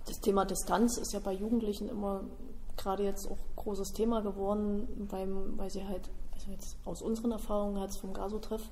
Das 0.05 0.19
Thema 0.19 0.45
Distanz 0.45 0.97
ist 0.97 1.13
ja 1.13 1.19
bei 1.19 1.33
Jugendlichen 1.33 1.89
immer 1.89 2.23
gerade 2.77 3.03
jetzt 3.03 3.29
auch 3.29 3.37
großes 3.55 3.93
Thema 3.93 4.21
geworden, 4.21 4.87
weil, 5.09 5.29
weil 5.57 5.69
sie 5.69 5.85
halt, 5.85 6.09
also 6.33 6.51
jetzt 6.51 6.77
aus 6.85 7.01
unseren 7.01 7.31
Erfahrungen 7.31 7.77
als 7.77 7.97
vom 7.97 8.13
Gaso-Treff, 8.13 8.63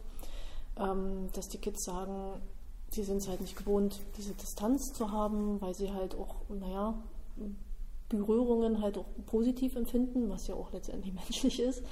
ähm, 0.77 1.29
dass 1.33 1.47
die 1.47 1.59
Kids 1.59 1.83
sagen, 1.83 2.41
sie 2.91 3.03
sind 3.03 3.17
es 3.17 3.27
halt 3.27 3.41
nicht 3.41 3.55
gewohnt, 3.55 3.99
diese 4.17 4.33
Distanz 4.33 4.93
zu 4.93 5.11
haben, 5.11 5.61
weil 5.61 5.75
sie 5.75 5.91
halt 5.91 6.15
auch, 6.15 6.35
naja, 6.49 6.95
Berührungen 8.09 8.81
halt 8.81 8.97
auch 8.97 9.05
positiv 9.27 9.75
empfinden, 9.75 10.29
was 10.29 10.47
ja 10.47 10.55
auch 10.55 10.71
letztendlich 10.73 11.13
menschlich 11.13 11.59
ist. 11.59 11.83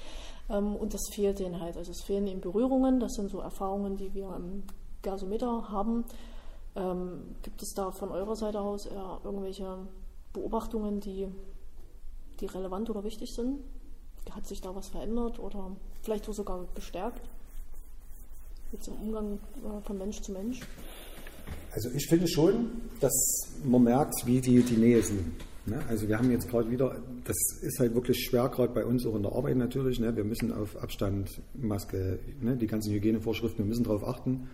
Ähm, 0.49 0.75
und 0.75 0.93
das 0.93 1.01
fehlt 1.11 1.39
denen 1.39 1.61
halt. 1.61 1.77
Also 1.77 1.91
es 1.91 2.01
fehlen 2.01 2.27
ihnen 2.27 2.41
Berührungen, 2.41 2.99
das 2.99 3.13
sind 3.13 3.29
so 3.29 3.39
Erfahrungen, 3.39 3.97
die 3.97 4.13
wir 4.13 4.35
im 4.35 4.63
Gasometer 5.03 5.69
haben. 5.69 6.05
Ähm, 6.77 7.35
gibt 7.41 7.63
es 7.63 7.73
da 7.73 7.91
von 7.91 8.11
eurer 8.11 8.35
Seite 8.35 8.59
aus 8.59 8.85
eher 8.85 9.19
irgendwelche 9.23 9.79
Beobachtungen, 10.31 10.99
die 10.99 11.27
die 12.39 12.45
relevant 12.45 12.89
oder 12.89 13.03
wichtig 13.03 13.33
sind? 13.33 13.59
Hat 14.29 14.45
sich 14.45 14.61
da 14.61 14.75
was 14.75 14.89
verändert 14.89 15.39
oder 15.39 15.71
vielleicht 16.03 16.25
sogar 16.25 16.65
bestärkt? 16.75 17.21
Jetzt 18.71 18.89
im 18.89 18.95
Umgang 18.95 19.39
äh, 19.63 19.81
von 19.81 19.97
Mensch 19.97 20.21
zu 20.21 20.31
Mensch? 20.33 20.59
Also 21.71 21.89
ich 21.95 22.07
finde 22.07 22.27
schon, 22.27 22.69
dass 22.99 23.13
man 23.63 23.83
merkt, 23.83 24.25
wie 24.25 24.41
die 24.41 24.61
die 24.61 24.77
Nähe 24.77 25.01
sind. 25.01 25.31
Ne? 25.65 25.83
Also 25.87 26.07
wir 26.07 26.17
haben 26.17 26.29
jetzt 26.31 26.47
gerade 26.49 26.69
wieder, 26.69 26.95
das 27.23 27.37
ist 27.61 27.79
halt 27.79 27.95
wirklich 27.95 28.23
schwer, 28.23 28.49
gerade 28.49 28.73
bei 28.73 28.85
uns 28.85 29.05
auch 29.05 29.15
in 29.15 29.23
der 29.23 29.31
Arbeit 29.31 29.57
natürlich. 29.57 29.99
Ne? 29.99 30.15
Wir 30.15 30.23
müssen 30.23 30.53
auf 30.53 30.75
Abstand, 30.77 31.41
Maske, 31.55 32.19
ne? 32.41 32.55
die 32.55 32.67
ganzen 32.67 32.93
Hygienevorschriften, 32.93 33.65
wir 33.65 33.69
müssen 33.69 33.83
darauf 33.83 34.03
achten. 34.03 34.49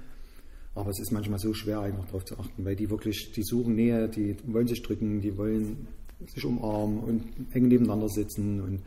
Aber 0.76 0.90
es 0.90 1.00
ist 1.00 1.12
manchmal 1.12 1.40
so 1.40 1.54
schwer, 1.54 1.82
einfach 1.82 2.06
darauf 2.06 2.26
zu 2.26 2.38
achten, 2.40 2.66
weil 2.66 2.76
die 2.76 2.90
wirklich, 2.90 3.32
die 3.36 3.44
suchen 3.44 3.76
Nähe, 3.76 4.10
die 4.10 4.36
wollen 4.46 4.68
sich 4.68 4.82
drücken, 4.82 5.22
die 5.22 5.38
wollen 5.38 5.88
sich 6.34 6.46
umarmen 6.46 7.00
und 7.00 7.24
eng 7.54 7.68
nebeneinander 7.68 8.10
sitzen. 8.10 8.62
Und, 8.62 8.82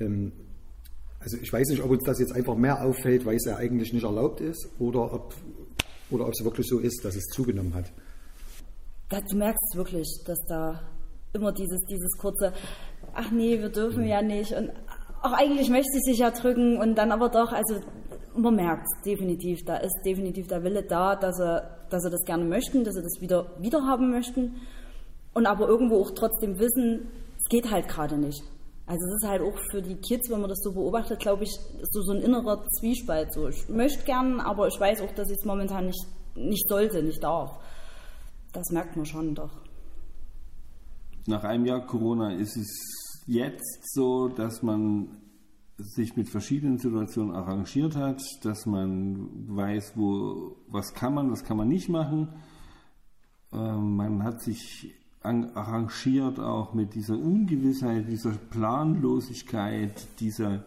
ähm, 0.00 0.32
also 1.20 1.36
ich 1.36 1.52
weiß 1.52 1.68
nicht, 1.68 1.82
ob 1.82 1.90
uns 1.90 2.04
das 2.04 2.18
jetzt 2.18 2.32
einfach 2.32 2.56
mehr 2.56 2.82
auffällt, 2.82 3.26
weil 3.26 3.36
es 3.36 3.44
ja 3.44 3.56
eigentlich 3.56 3.92
nicht 3.92 4.04
erlaubt 4.04 4.40
ist, 4.40 4.68
oder 4.78 5.12
ob, 5.12 5.34
oder 6.10 6.26
ob 6.26 6.32
es 6.32 6.44
wirklich 6.44 6.66
so 6.66 6.78
ist, 6.78 7.04
dass 7.04 7.14
es 7.14 7.24
zugenommen 7.26 7.74
hat. 7.74 7.92
Da, 9.10 9.20
du 9.20 9.36
merkst 9.36 9.76
wirklich, 9.76 10.08
dass 10.24 10.38
da 10.48 10.80
immer 11.32 11.52
dieses, 11.52 11.82
dieses 11.84 12.16
kurze, 12.18 12.52
ach 13.12 13.30
nee, 13.30 13.58
wir 13.58 13.68
dürfen 13.68 14.02
mhm. 14.02 14.08
ja 14.08 14.22
nicht 14.22 14.52
und 14.52 14.70
auch 15.22 15.32
eigentlich 15.32 15.70
möchte 15.70 15.90
sie 15.92 16.12
sich 16.12 16.18
ja 16.18 16.30
drücken 16.30 16.78
und 16.78 16.96
dann 16.96 17.12
aber 17.12 17.28
doch, 17.28 17.52
also 17.52 17.80
man 18.36 18.56
merkt 18.56 18.86
definitiv, 19.04 19.64
da 19.64 19.76
ist 19.76 20.00
definitiv 20.04 20.46
der 20.48 20.62
Wille 20.62 20.82
da, 20.82 21.16
dass 21.16 21.36
sie, 21.36 21.62
dass 21.90 22.02
sie 22.02 22.10
das 22.10 22.24
gerne 22.24 22.44
möchten, 22.44 22.84
dass 22.84 22.94
sie 22.94 23.02
das 23.02 23.20
wieder, 23.20 23.52
wieder 23.58 23.84
haben 23.86 24.10
möchten 24.10 24.56
und 25.34 25.46
aber 25.46 25.68
irgendwo 25.68 26.00
auch 26.00 26.10
trotzdem 26.12 26.58
wissen, 26.58 27.08
es 27.36 27.44
geht 27.48 27.70
halt 27.70 27.88
gerade 27.88 28.18
nicht. 28.18 28.42
Also 28.86 29.04
es 29.04 29.22
ist 29.22 29.28
halt 29.28 29.42
auch 29.42 29.58
für 29.70 29.82
die 29.82 29.96
Kids, 29.96 30.30
wenn 30.30 30.40
man 30.40 30.48
das 30.48 30.60
so 30.62 30.72
beobachtet, 30.72 31.18
glaube 31.18 31.42
ich, 31.42 31.50
so, 31.90 32.02
so 32.02 32.12
ein 32.12 32.22
innerer 32.22 32.64
Zwiespalt. 32.78 33.32
So, 33.32 33.48
ich 33.48 33.68
möchte 33.68 34.04
gern, 34.04 34.40
aber 34.40 34.68
ich 34.68 34.78
weiß 34.78 35.00
auch, 35.00 35.12
dass 35.12 35.28
ich 35.28 35.38
es 35.38 35.44
momentan 35.44 35.86
nicht, 35.86 36.06
nicht 36.36 36.68
sollte, 36.68 37.02
nicht 37.02 37.22
darf. 37.22 37.50
Das 38.52 38.70
merkt 38.70 38.96
man 38.96 39.04
schon 39.04 39.34
doch. 39.34 39.50
Nach 41.26 41.42
einem 41.42 41.66
Jahr 41.66 41.84
Corona 41.84 42.34
ist 42.34 42.56
es 42.56 43.22
jetzt 43.26 43.92
so, 43.92 44.28
dass 44.28 44.62
man 44.62 45.08
sich 45.78 46.16
mit 46.16 46.28
verschiedenen 46.28 46.78
Situationen 46.78 47.34
arrangiert 47.34 47.96
hat, 47.96 48.22
dass 48.42 48.66
man 48.66 49.28
weiß, 49.48 49.92
wo 49.96 50.56
was 50.68 50.94
kann 50.94 51.14
man, 51.14 51.30
was 51.30 51.44
kann 51.44 51.56
man 51.56 51.68
nicht 51.68 51.88
machen. 51.88 52.28
Ähm, 53.52 53.96
man 53.96 54.22
hat 54.22 54.40
sich 54.40 54.94
arrangiert 55.22 56.38
auch 56.38 56.72
mit 56.72 56.94
dieser 56.94 57.18
Ungewissheit, 57.18 58.08
dieser 58.08 58.30
Planlosigkeit, 58.30 60.06
dieser, 60.20 60.64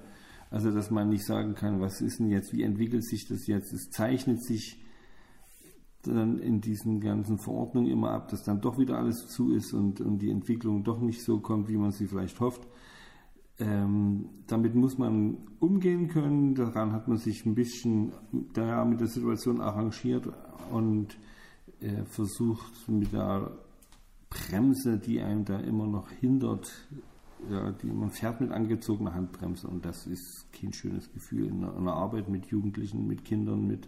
also 0.51 0.69
dass 0.71 0.91
man 0.91 1.09
nicht 1.09 1.25
sagen 1.25 1.55
kann, 1.55 1.79
was 1.79 2.01
ist 2.01 2.19
denn 2.19 2.29
jetzt, 2.29 2.51
wie 2.51 2.63
entwickelt 2.63 3.05
sich 3.05 3.27
das 3.27 3.47
jetzt, 3.47 3.71
es 3.71 3.89
zeichnet 3.89 4.43
sich 4.43 4.77
dann 6.03 6.39
in 6.39 6.61
diesen 6.61 6.99
ganzen 6.99 7.37
Verordnungen 7.37 7.89
immer 7.89 8.11
ab, 8.11 8.29
dass 8.29 8.43
dann 8.43 8.61
doch 8.61 8.77
wieder 8.77 8.97
alles 8.97 9.27
zu 9.27 9.53
ist 9.53 9.73
und, 9.73 10.01
und 10.01 10.19
die 10.19 10.29
Entwicklung 10.29 10.83
doch 10.83 10.99
nicht 10.99 11.23
so 11.23 11.39
kommt, 11.39 11.69
wie 11.69 11.77
man 11.77 11.91
sie 11.91 12.07
vielleicht 12.07 12.39
hofft. 12.39 12.67
Ähm, 13.59 14.29
damit 14.47 14.73
muss 14.73 14.97
man 14.97 15.37
umgehen 15.59 16.07
können, 16.07 16.55
daran 16.55 16.93
hat 16.93 17.07
man 17.07 17.17
sich 17.17 17.45
ein 17.45 17.55
bisschen 17.55 18.13
da 18.53 18.85
mit 18.85 19.01
der 19.01 19.07
Situation 19.07 19.59
arrangiert 19.59 20.29
und 20.71 21.17
äh, 21.81 22.03
versucht 22.05 22.87
mit 22.87 23.11
der 23.11 23.51
Bremse, 24.29 24.97
die 24.97 25.21
einem 25.21 25.43
da 25.43 25.59
immer 25.59 25.87
noch 25.87 26.09
hindert. 26.09 26.71
Ja, 27.49 27.71
die, 27.71 27.87
man 27.87 28.11
fährt 28.11 28.41
mit 28.41 28.51
angezogener 28.51 29.13
Handbremse 29.13 29.67
und 29.67 29.85
das 29.85 30.07
ist 30.07 30.45
kein 30.51 30.73
schönes 30.73 31.11
Gefühl 31.11 31.47
in 31.47 31.63
einer, 31.63 31.73
in 31.73 31.79
einer 31.79 31.93
Arbeit 31.93 32.29
mit 32.29 32.47
Jugendlichen, 32.47 33.07
mit 33.07 33.23
Kindern, 33.23 33.65
mit 33.65 33.87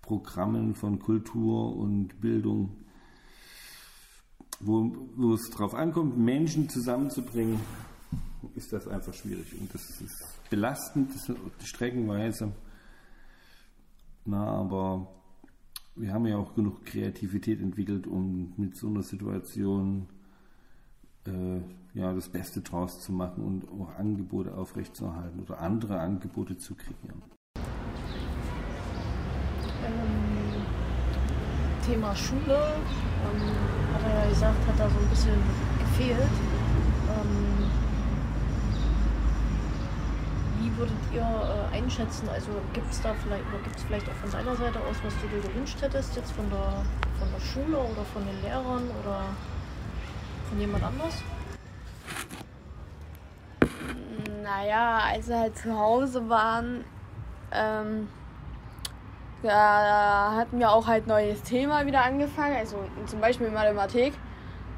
Programmen 0.00 0.74
von 0.74 0.98
Kultur 0.98 1.76
und 1.76 2.20
Bildung, 2.20 2.76
wo, 4.60 4.92
wo 5.16 5.34
es 5.34 5.48
darauf 5.50 5.74
ankommt, 5.74 6.18
Menschen 6.18 6.68
zusammenzubringen, 6.68 7.60
ist 8.54 8.72
das 8.72 8.88
einfach 8.88 9.14
schwierig. 9.14 9.54
Und 9.60 9.72
das 9.74 10.00
ist 10.00 10.24
belastend, 10.50 11.10
das 11.14 11.68
streckenweise. 11.68 12.52
Na, 14.24 14.44
aber 14.46 15.08
wir 15.96 16.12
haben 16.12 16.26
ja 16.26 16.36
auch 16.36 16.54
genug 16.54 16.84
Kreativität 16.84 17.60
entwickelt, 17.60 18.06
um 18.06 18.52
mit 18.56 18.76
so 18.76 18.88
einer 18.88 19.02
Situation 19.02 20.08
äh, 21.26 21.60
ja, 21.94 22.12
das 22.12 22.28
Beste 22.28 22.60
draus 22.62 23.00
zu 23.00 23.12
machen 23.12 23.44
und 23.44 23.68
auch 23.68 23.94
Angebote 23.98 24.54
aufrechtzuerhalten 24.54 25.40
oder 25.40 25.60
andere 25.60 26.00
Angebote 26.00 26.56
zu 26.56 26.74
kreieren. 26.74 27.22
Ähm, 29.84 30.22
Thema 31.84 32.14
Schule, 32.14 32.40
ähm, 32.48 33.42
hat 33.94 34.02
er 34.04 34.22
ja 34.24 34.28
gesagt, 34.28 34.66
hat 34.66 34.78
da 34.78 34.88
so 34.88 34.98
ein 34.98 35.08
bisschen 35.10 35.38
gefehlt. 35.80 36.18
Ähm, 37.10 37.52
wie 40.60 40.71
würdet 40.82 40.96
ihr 41.12 41.20
äh, 41.20 41.76
einschätzen? 41.76 42.28
Also 42.28 42.50
gibt 42.72 42.90
es 42.90 43.00
da 43.00 43.14
vielleicht 43.14 43.44
oder 43.46 43.62
gibt 43.62 43.76
es 43.76 43.84
vielleicht 43.84 44.08
auch 44.08 44.14
von 44.14 44.30
deiner 44.30 44.56
Seite 44.56 44.80
aus, 44.80 44.96
was 45.04 45.14
du 45.20 45.28
dir 45.28 45.40
gewünscht 45.40 45.80
hättest, 45.80 46.16
jetzt 46.16 46.32
von 46.32 46.50
der, 46.50 46.84
von 47.18 47.28
der 47.32 47.40
Schule 47.40 47.78
oder 47.78 48.04
von 48.12 48.26
den 48.26 48.42
Lehrern 48.42 48.90
oder 49.00 49.20
von 50.48 50.58
jemand 50.58 50.82
anders? 50.82 51.22
Naja, 54.42 55.02
als 55.08 55.28
wir 55.28 55.38
halt 55.38 55.56
zu 55.56 55.78
Hause 55.78 56.28
waren, 56.28 56.84
ähm, 57.52 58.08
da 59.44 60.32
hatten 60.34 60.58
wir 60.58 60.70
auch 60.70 60.88
halt 60.88 61.06
neues 61.06 61.42
Thema 61.42 61.86
wieder 61.86 62.02
angefangen, 62.02 62.56
also 62.56 62.76
zum 63.06 63.20
Beispiel 63.20 63.50
Mathematik. 63.50 64.14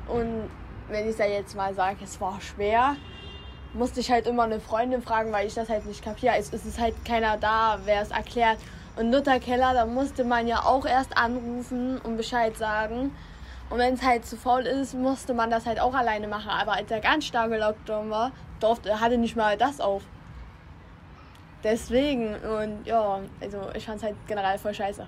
Und 0.06 0.50
wenn 0.88 1.08
ich 1.08 1.16
da 1.16 1.24
jetzt 1.24 1.56
mal 1.56 1.72
sage, 1.72 1.96
es 2.04 2.20
war 2.20 2.42
schwer, 2.42 2.96
musste 3.74 4.00
ich 4.00 4.10
halt 4.10 4.26
immer 4.26 4.44
eine 4.44 4.60
Freundin 4.60 5.02
fragen, 5.02 5.32
weil 5.32 5.46
ich 5.46 5.54
das 5.54 5.68
halt 5.68 5.86
nicht 5.86 6.02
kapiere. 6.02 6.36
Es 6.36 6.52
ist 6.52 6.78
halt 6.78 6.94
keiner 7.04 7.36
da, 7.36 7.78
wer 7.84 8.02
es 8.02 8.10
erklärt. 8.10 8.58
Und 8.96 9.10
Luther 9.10 9.40
Keller, 9.40 9.74
da 9.74 9.86
musste 9.86 10.24
man 10.24 10.46
ja 10.46 10.64
auch 10.64 10.86
erst 10.86 11.16
anrufen 11.16 11.98
und 11.98 12.16
Bescheid 12.16 12.56
sagen. 12.56 13.14
Und 13.70 13.78
wenn 13.78 13.94
es 13.94 14.02
halt 14.02 14.24
zu 14.24 14.36
faul 14.36 14.62
ist, 14.62 14.94
musste 14.94 15.34
man 15.34 15.50
das 15.50 15.66
halt 15.66 15.80
auch 15.80 15.94
alleine 15.94 16.28
machen. 16.28 16.50
Aber 16.50 16.74
als 16.74 16.88
der 16.88 17.00
ganz 17.00 17.24
starke 17.24 17.58
Lockdown 17.58 18.10
war, 18.10 18.30
durfte, 18.60 19.00
hatte 19.00 19.18
nicht 19.18 19.36
mal 19.36 19.56
das 19.56 19.80
auf. 19.80 20.02
Deswegen, 21.64 22.36
und 22.36 22.86
ja, 22.86 23.20
also 23.40 23.70
ich 23.74 23.86
fand 23.86 23.96
es 23.98 24.04
halt 24.04 24.16
generell 24.26 24.58
voll 24.58 24.74
scheiße. 24.74 25.06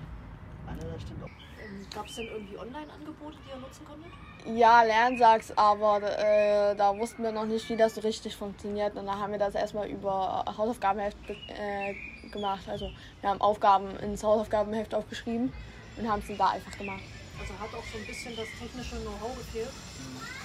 auch. 1.23 1.95
Gab 1.95 2.07
es 2.07 2.15
denn 2.15 2.27
irgendwie 2.27 2.57
Online-Angebote, 2.57 3.37
die 3.45 3.51
ihr 3.51 3.57
nutzen 3.57 3.85
konntet? 3.85 4.11
Ja, 4.45 4.83
Lernsachs, 4.83 5.51
aber 5.55 6.01
äh, 6.03 6.75
da 6.75 6.97
wussten 6.97 7.23
wir 7.23 7.31
noch 7.31 7.45
nicht, 7.45 7.69
wie 7.69 7.75
das 7.75 7.95
so 7.95 8.01
richtig 8.01 8.35
funktioniert. 8.35 8.95
Und 8.95 9.05
da 9.05 9.17
haben 9.17 9.31
wir 9.31 9.39
das 9.39 9.55
erstmal 9.55 9.87
über 9.89 10.45
Hausaufgabenheft 10.57 11.17
äh, 11.29 12.29
gemacht. 12.29 12.63
Also 12.69 12.89
wir 13.21 13.29
haben 13.29 13.41
Aufgaben 13.41 13.97
ins 13.97 14.23
Hausaufgabenheft 14.23 14.95
aufgeschrieben 14.95 15.51
und 15.97 16.09
haben 16.09 16.21
es 16.21 16.27
dann 16.27 16.37
da 16.37 16.47
einfach 16.49 16.77
gemacht. 16.77 17.01
Also 17.39 17.53
hat 17.53 17.69
auch 17.69 17.83
so 17.91 17.97
ein 17.97 18.05
bisschen 18.05 18.35
das 18.35 18.47
technische 18.59 18.95
Know-how 19.01 19.35
gefehlt? 19.37 19.69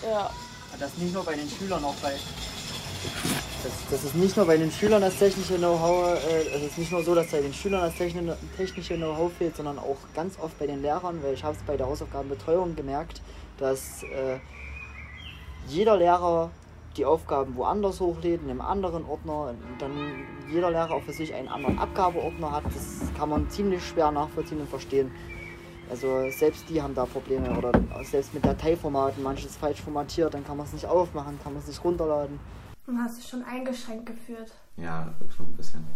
Ja. 0.03 0.31
Das 0.79 0.97
nicht 0.97 1.15
nur 1.15 1.25
bei 1.25 1.35
den 1.35 1.49
Schülern, 1.49 1.85
auch 1.85 1.95
bei. 1.97 2.13
Das, 3.63 3.73
das 3.91 4.05
ist 4.05 4.15
nicht 4.17 4.37
nur 4.37 4.47
bei 4.47 4.57
den 4.57 4.71
Schülern 4.71 5.01
das 5.03 5.17
technische 5.17 5.57
Know-how, 5.57 6.19
äh, 6.29 6.57
es 6.57 6.63
ist 6.63 6.79
nicht 6.79 6.91
nur 6.91 7.03
so, 7.05 7.15
dass 7.15 7.29
bei 7.29 7.41
den 7.41 7.55
Schülern 7.55 7.83
das 7.83 7.95
techni- 7.95 8.35
technische 8.57 8.97
Know-how 8.97 9.31
fehlt, 9.33 9.57
sondern 9.57 9.79
auch 9.79 9.97
ganz 10.15 10.39
oft 10.39 10.59
bei 10.59 10.67
den 10.67 10.83
Lehrern, 10.83 11.23
weil 11.23 11.35
ich 11.35 11.45
habe 11.45 11.57
es 11.57 11.63
bei 11.63 11.77
der 11.77 11.87
Hausaufgabenbetreuung 11.87 12.75
gemerkt, 12.75 13.21
dass 13.59 14.03
äh, 14.03 14.39
jeder 15.67 15.97
Lehrer 15.97 16.51
die 16.97 17.05
Aufgaben 17.07 17.57
woanders 17.57 18.01
hochlädt, 18.01 18.43
in 18.43 18.51
einem 18.51 18.61
anderen 18.61 19.05
Ordner, 19.05 19.51
und 19.51 19.81
dann 19.81 19.93
jeder 20.51 20.71
Lehrer 20.71 20.91
auch 20.91 21.03
für 21.03 21.13
sich 21.13 21.33
einen 21.33 21.49
anderen 21.49 21.79
Abgabeordner 21.79 22.53
hat. 22.53 22.65
Das 22.67 23.01
kann 23.17 23.31
man 23.31 23.49
ziemlich 23.49 23.83
schwer 23.87 24.11
nachvollziehen 24.11 24.61
und 24.61 24.69
verstehen. 24.69 25.11
Also 25.91 26.29
selbst 26.31 26.69
die 26.69 26.81
haben 26.81 26.95
da 26.95 27.05
Probleme 27.05 27.57
oder 27.57 27.73
selbst 28.05 28.33
mit 28.35 28.45
Dateiformaten, 28.45 29.23
manches 29.23 29.57
falsch 29.57 29.81
formatiert, 29.81 30.33
dann 30.33 30.45
kann 30.45 30.57
man 30.57 30.67
es 30.67 30.73
nicht 30.73 30.87
aufmachen, 30.87 31.39
kann 31.43 31.53
man 31.53 31.63
es 31.63 31.69
nicht 31.69 31.83
runterladen. 31.85 32.39
Und 32.87 32.99
hast 32.99 33.19
dich 33.19 33.29
schon 33.29 33.43
eingeschränkt 33.45 34.07
gefühlt. 34.07 34.53
Ja, 34.77 35.13
schon 35.37 35.47
ein 35.47 35.57
bisschen. 35.57 35.87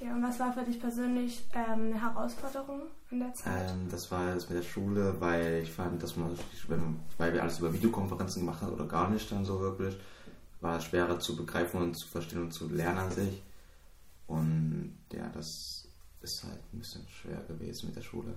Okay, 0.00 0.12
und 0.12 0.22
was 0.22 0.38
war 0.38 0.52
für 0.52 0.62
dich 0.62 0.78
persönlich 0.78 1.44
ähm, 1.54 1.92
eine 1.92 2.00
Herausforderung 2.00 2.82
in 3.10 3.18
der 3.18 3.34
Zeit? 3.34 3.68
Ähm, 3.68 3.88
das 3.90 4.08
war 4.12 4.32
jetzt 4.32 4.48
mit 4.48 4.58
der 4.58 4.62
Schule, 4.62 5.20
weil 5.20 5.62
ich 5.64 5.72
fand, 5.72 6.00
dass 6.00 6.14
man, 6.14 6.38
weil 7.16 7.32
wir 7.32 7.42
alles 7.42 7.58
über 7.58 7.72
Videokonferenzen 7.72 8.42
gemacht 8.42 8.62
haben 8.62 8.74
oder 8.74 8.86
gar 8.86 9.10
nicht 9.10 9.30
dann 9.32 9.44
so 9.44 9.58
wirklich, 9.58 9.96
war 10.60 10.78
es 10.78 10.84
schwerer 10.84 11.18
zu 11.18 11.34
begreifen 11.34 11.82
und 11.82 11.94
zu 11.96 12.06
verstehen 12.06 12.42
und 12.42 12.52
zu 12.52 12.68
lernen 12.68 12.98
an 12.98 13.10
sich. 13.10 13.42
Und 14.28 14.96
ja, 15.12 15.28
das 15.34 15.88
ist 16.20 16.44
halt 16.44 16.60
ein 16.72 16.78
bisschen 16.78 17.04
schwer 17.08 17.42
gewesen 17.48 17.86
mit 17.86 17.96
der 17.96 18.02
Schule. 18.02 18.34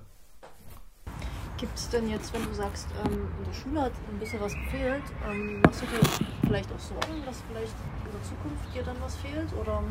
Gibt 1.62 1.77
es 1.77 1.89
denn 1.89 2.10
jetzt, 2.10 2.34
wenn 2.34 2.44
du 2.44 2.53
sagst, 2.53 2.88
ähm, 3.06 3.27
in 3.38 3.44
der 3.46 3.53
Schule 3.53 3.82
hat 3.82 3.91
ein 4.12 4.18
bisschen 4.20 4.41
was 4.41 4.51
gefehlt, 4.53 5.03
ähm, 5.30 5.62
machst 5.62 5.84
du 5.84 5.86
dir 5.86 6.00
vielleicht 6.48 6.70
auch 6.74 6.80
Sorgen, 6.80 7.24
dass 7.24 7.39
vielleicht 7.48 7.75
in 8.03 8.12
der 8.12 8.24
Zukunft 8.24 8.75
dir 8.75 8.82
dann 8.84 8.96
was 9.00 9.15
fehlt? 9.18 9.53
Oder 9.53 9.84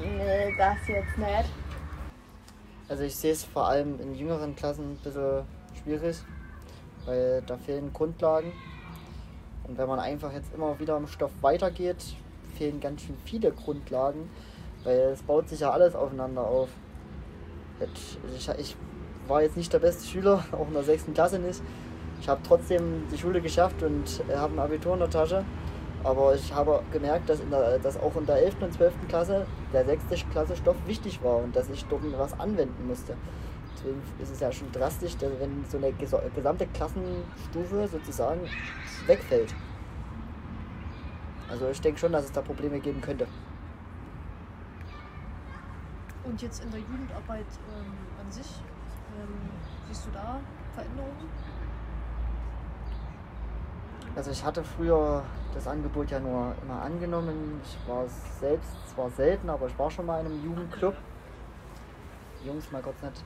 Nee, 0.00 0.54
das 0.56 0.76
jetzt 0.88 1.18
nicht. 1.18 1.50
Also 2.88 3.02
ich 3.02 3.14
sehe 3.14 3.32
es 3.32 3.44
vor 3.44 3.66
allem 3.68 4.00
in 4.00 4.14
jüngeren 4.14 4.56
Klassen 4.56 4.92
ein 4.92 4.96
bisschen 4.96 5.42
schwierig, 5.82 6.16
weil 7.04 7.42
da 7.46 7.58
fehlen 7.58 7.92
Grundlagen. 7.92 8.50
Und 9.64 9.76
wenn 9.76 9.86
man 9.88 9.98
einfach 9.98 10.32
jetzt 10.32 10.54
immer 10.54 10.78
wieder 10.80 10.96
im 10.96 11.08
Stoff 11.08 11.32
weitergeht, 11.42 12.02
fehlen 12.56 12.80
ganz 12.80 13.02
schön 13.02 13.18
viele 13.26 13.52
Grundlagen, 13.52 14.30
weil 14.84 14.98
es 15.12 15.22
baut 15.22 15.46
sich 15.50 15.60
ja 15.60 15.72
alles 15.72 15.94
aufeinander 15.94 16.40
auf. 16.46 16.70
Jetzt- 17.80 18.16
Ich, 18.34 18.48
ich 18.58 18.76
war 19.28 19.42
jetzt 19.42 19.56
nicht 19.56 19.72
der 19.72 19.78
beste 19.78 20.06
Schüler, 20.06 20.44
auch 20.52 20.68
in 20.68 20.74
der 20.74 20.82
sechsten 20.82 21.14
Klasse 21.14 21.38
nicht. 21.38 21.62
Ich 22.20 22.28
habe 22.28 22.40
trotzdem 22.46 23.04
die 23.12 23.18
Schule 23.18 23.40
geschafft 23.40 23.82
und 23.82 24.22
habe 24.34 24.54
ein 24.54 24.58
Abitur 24.58 24.94
in 24.94 25.00
der 25.00 25.10
Tasche. 25.10 25.44
Aber 26.04 26.34
ich 26.34 26.52
habe 26.54 26.82
gemerkt, 26.92 27.28
dass, 27.28 27.40
der, 27.50 27.78
dass 27.78 27.98
auch 27.98 28.14
in 28.16 28.26
der 28.26 28.36
11. 28.36 28.62
und 28.62 28.72
12. 28.72 28.94
Klasse 29.08 29.46
der 29.72 29.84
6. 29.84 30.04
Klasse 30.30 30.56
Stoff 30.56 30.76
wichtig 30.86 31.22
war 31.22 31.36
und 31.36 31.54
dass 31.54 31.68
ich 31.70 31.84
dort 31.86 32.02
was 32.16 32.38
anwenden 32.38 32.86
musste. 32.86 33.16
Deswegen 33.74 34.00
ist 34.20 34.32
es 34.32 34.40
ja 34.40 34.50
schon 34.50 34.70
drastisch, 34.72 35.16
dass 35.16 35.30
wenn 35.38 35.64
so 35.68 35.78
eine 35.78 35.92
gesamte 35.92 36.66
Klassenstufe 36.68 37.88
sozusagen 37.88 38.40
wegfällt. 39.06 39.54
Also 41.50 41.68
ich 41.68 41.80
denke 41.80 41.98
schon, 41.98 42.12
dass 42.12 42.24
es 42.24 42.32
da 42.32 42.42
Probleme 42.42 42.78
geben 42.80 43.00
könnte. 43.00 43.26
und 46.28 46.42
jetzt 46.42 46.62
in 46.62 46.70
der 46.70 46.80
Jugendarbeit 46.80 47.46
ähm, 47.74 47.92
an 48.20 48.30
sich, 48.30 48.46
ähm, 49.18 49.50
siehst 49.88 50.06
du 50.06 50.10
da 50.10 50.40
Veränderungen? 50.74 51.28
Also 54.14 54.30
ich 54.30 54.44
hatte 54.44 54.64
früher 54.64 55.22
das 55.54 55.66
Angebot 55.66 56.10
ja 56.10 56.18
nur 56.18 56.54
immer 56.62 56.82
angenommen. 56.82 57.60
Ich 57.64 57.78
war 57.88 58.04
selbst 58.40 58.88
zwar 58.88 59.10
selten, 59.10 59.48
aber 59.48 59.66
ich 59.66 59.78
war 59.78 59.90
schon 59.90 60.06
mal 60.06 60.20
in 60.20 60.26
einem 60.26 60.44
Jugendclub. 60.44 60.94
Jungs, 62.44 62.70
mal 62.70 62.82
kurz 62.82 63.00
nicht. 63.02 63.24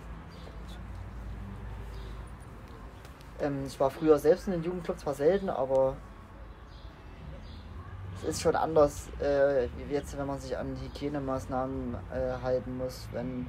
Ähm, 3.41 3.65
ich 3.67 3.79
war 3.81 3.91
früher 3.91 4.19
selbst 4.19 4.47
in 4.47 4.53
den 4.53 4.63
Jugendclub, 4.63 4.99
zwar 4.99 5.15
selten, 5.15 5.51
aber 5.51 5.97
es 8.17 8.25
ist 8.25 8.43
schon 8.43 8.55
anders, 8.55 9.09
äh, 9.21 9.69
wie 9.77 9.93
jetzt, 9.93 10.17
wenn 10.17 10.27
man 10.27 10.39
sich 10.39 10.57
an 10.57 10.77
Hygienemaßnahmen 10.81 11.97
äh, 12.13 12.43
halten 12.43 12.79
muss, 12.79 13.09
wenn 13.13 13.47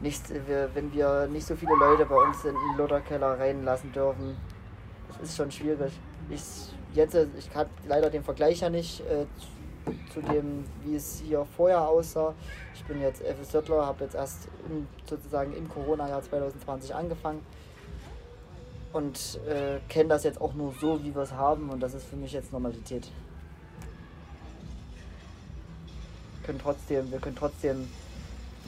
nicht, 0.00 0.30
wir, 0.46 0.70
wenn 0.74 0.92
wir 0.92 1.26
nicht 1.26 1.46
so 1.46 1.54
viele 1.54 1.74
Leute 1.76 2.06
bei 2.06 2.16
uns 2.16 2.44
in 2.44 2.54
den 2.54 2.78
Lutherkeller 2.78 3.38
reinlassen 3.38 3.92
dürfen. 3.92 4.36
Das 5.08 5.30
ist 5.30 5.36
schon 5.36 5.50
schwierig. 5.50 5.92
Ich, 6.30 6.42
jetzt, 6.94 7.14
äh, 7.14 7.26
ich 7.38 7.50
kann 7.50 7.66
leider 7.86 8.10
den 8.10 8.24
Vergleich 8.24 8.60
ja 8.60 8.70
nicht 8.70 9.00
äh, 9.00 9.26
zu, 10.12 10.20
dem, 10.22 10.64
wie 10.84 10.96
es 10.96 11.22
hier 11.26 11.46
vorher 11.56 11.86
aussah. 11.88 12.34
Ich 12.74 12.84
bin 12.84 13.00
jetzt 13.00 13.22
FSJler, 13.22 13.86
habe 13.86 14.04
jetzt 14.04 14.14
erst 14.14 14.48
im, 14.68 14.86
sozusagen 15.08 15.54
im 15.54 15.68
Corona-Jahr 15.68 16.22
2020 16.22 16.94
angefangen 16.94 17.44
und 18.92 19.38
äh, 19.46 19.78
kenne 19.88 20.08
das 20.08 20.24
jetzt 20.24 20.40
auch 20.40 20.54
nur 20.54 20.74
so, 20.80 21.02
wie 21.02 21.14
wir 21.14 21.22
es 21.22 21.32
haben 21.32 21.70
und 21.70 21.80
das 21.80 21.94
ist 21.94 22.06
für 22.06 22.16
mich 22.16 22.32
jetzt 22.32 22.52
Normalität. 22.52 23.10
Können 26.44 26.58
trotzdem, 26.58 27.10
wir 27.12 27.18
können 27.18 27.36
trotzdem 27.36 27.88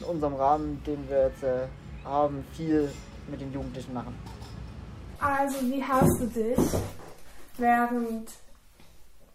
in 0.02 0.08
unserem 0.08 0.34
Rahmen, 0.34 0.82
den 0.84 1.08
wir 1.08 1.28
jetzt 1.28 1.42
äh, 1.42 1.66
haben, 2.04 2.44
viel 2.54 2.90
mit 3.28 3.40
den 3.40 3.52
Jugendlichen 3.52 3.94
machen. 3.94 4.14
Also, 5.20 5.60
wie 5.62 5.82
hast 5.82 6.20
du 6.20 6.26
dich 6.26 6.58
während 7.56 8.30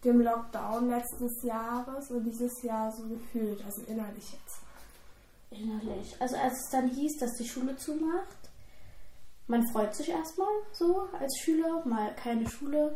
dem 0.04 0.20
Lockdown 0.20 0.90
letztes 0.90 1.42
Jahres 1.42 2.10
und 2.10 2.24
dieses 2.24 2.62
Jahr 2.62 2.92
so 2.92 3.04
gefühlt, 3.08 3.64
also 3.64 3.82
innerlich 3.82 4.32
jetzt? 4.32 4.60
Innerlich. 5.50 6.14
Also 6.20 6.36
als 6.36 6.52
es 6.52 6.70
dann 6.70 6.88
hieß, 6.88 7.18
dass 7.18 7.32
die 7.38 7.48
Schule 7.48 7.74
zumacht, 7.76 8.36
man 9.46 9.66
freut 9.72 9.94
sich 9.94 10.10
erstmal 10.10 10.48
so 10.72 11.08
als 11.18 11.38
Schüler, 11.38 11.82
mal 11.86 12.14
keine 12.14 12.48
Schule. 12.48 12.94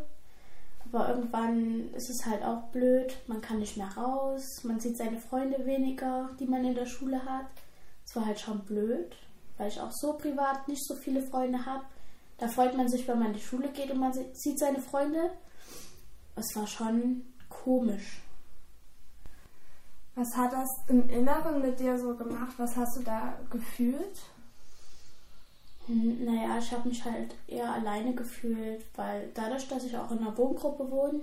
Aber 0.92 1.08
irgendwann 1.08 1.90
ist 1.94 2.10
es 2.10 2.26
halt 2.26 2.44
auch 2.44 2.64
blöd, 2.64 3.16
man 3.26 3.40
kann 3.40 3.60
nicht 3.60 3.78
mehr 3.78 3.90
raus, 3.96 4.62
man 4.62 4.78
sieht 4.78 4.98
seine 4.98 5.18
Freunde 5.18 5.64
weniger, 5.64 6.28
die 6.38 6.44
man 6.44 6.64
in 6.66 6.74
der 6.74 6.84
Schule 6.84 7.24
hat. 7.24 7.46
Es 8.04 8.14
war 8.14 8.26
halt 8.26 8.38
schon 8.38 8.60
blöd, 8.64 9.16
weil 9.56 9.68
ich 9.68 9.80
auch 9.80 9.90
so 9.90 10.12
privat 10.18 10.68
nicht 10.68 10.86
so 10.86 10.94
viele 10.94 11.22
Freunde 11.22 11.64
habe. 11.64 11.84
Da 12.36 12.46
freut 12.46 12.76
man 12.76 12.88
sich, 12.88 13.08
wenn 13.08 13.18
man 13.18 13.28
in 13.28 13.34
die 13.34 13.40
Schule 13.40 13.70
geht 13.70 13.90
und 13.90 14.00
man 14.00 14.12
sieht 14.12 14.58
seine 14.58 14.80
Freunde. 14.80 15.30
Es 16.36 16.54
war 16.54 16.66
schon 16.66 17.22
komisch. 17.48 18.20
Was 20.14 20.36
hat 20.36 20.52
das 20.52 20.68
im 20.88 21.08
Inneren 21.08 21.62
mit 21.62 21.80
dir 21.80 21.98
so 21.98 22.14
gemacht? 22.14 22.52
Was 22.58 22.76
hast 22.76 22.98
du 22.98 23.02
da 23.02 23.38
gefühlt? 23.48 24.20
Naja, 25.88 26.58
ich 26.58 26.72
habe 26.72 26.88
mich 26.88 27.04
halt 27.04 27.34
eher 27.48 27.72
alleine 27.72 28.14
gefühlt, 28.14 28.84
weil 28.96 29.30
dadurch, 29.34 29.66
dass 29.68 29.84
ich 29.84 29.96
auch 29.96 30.10
in 30.12 30.18
einer 30.18 30.36
Wohngruppe 30.36 30.88
wohne 30.90 31.20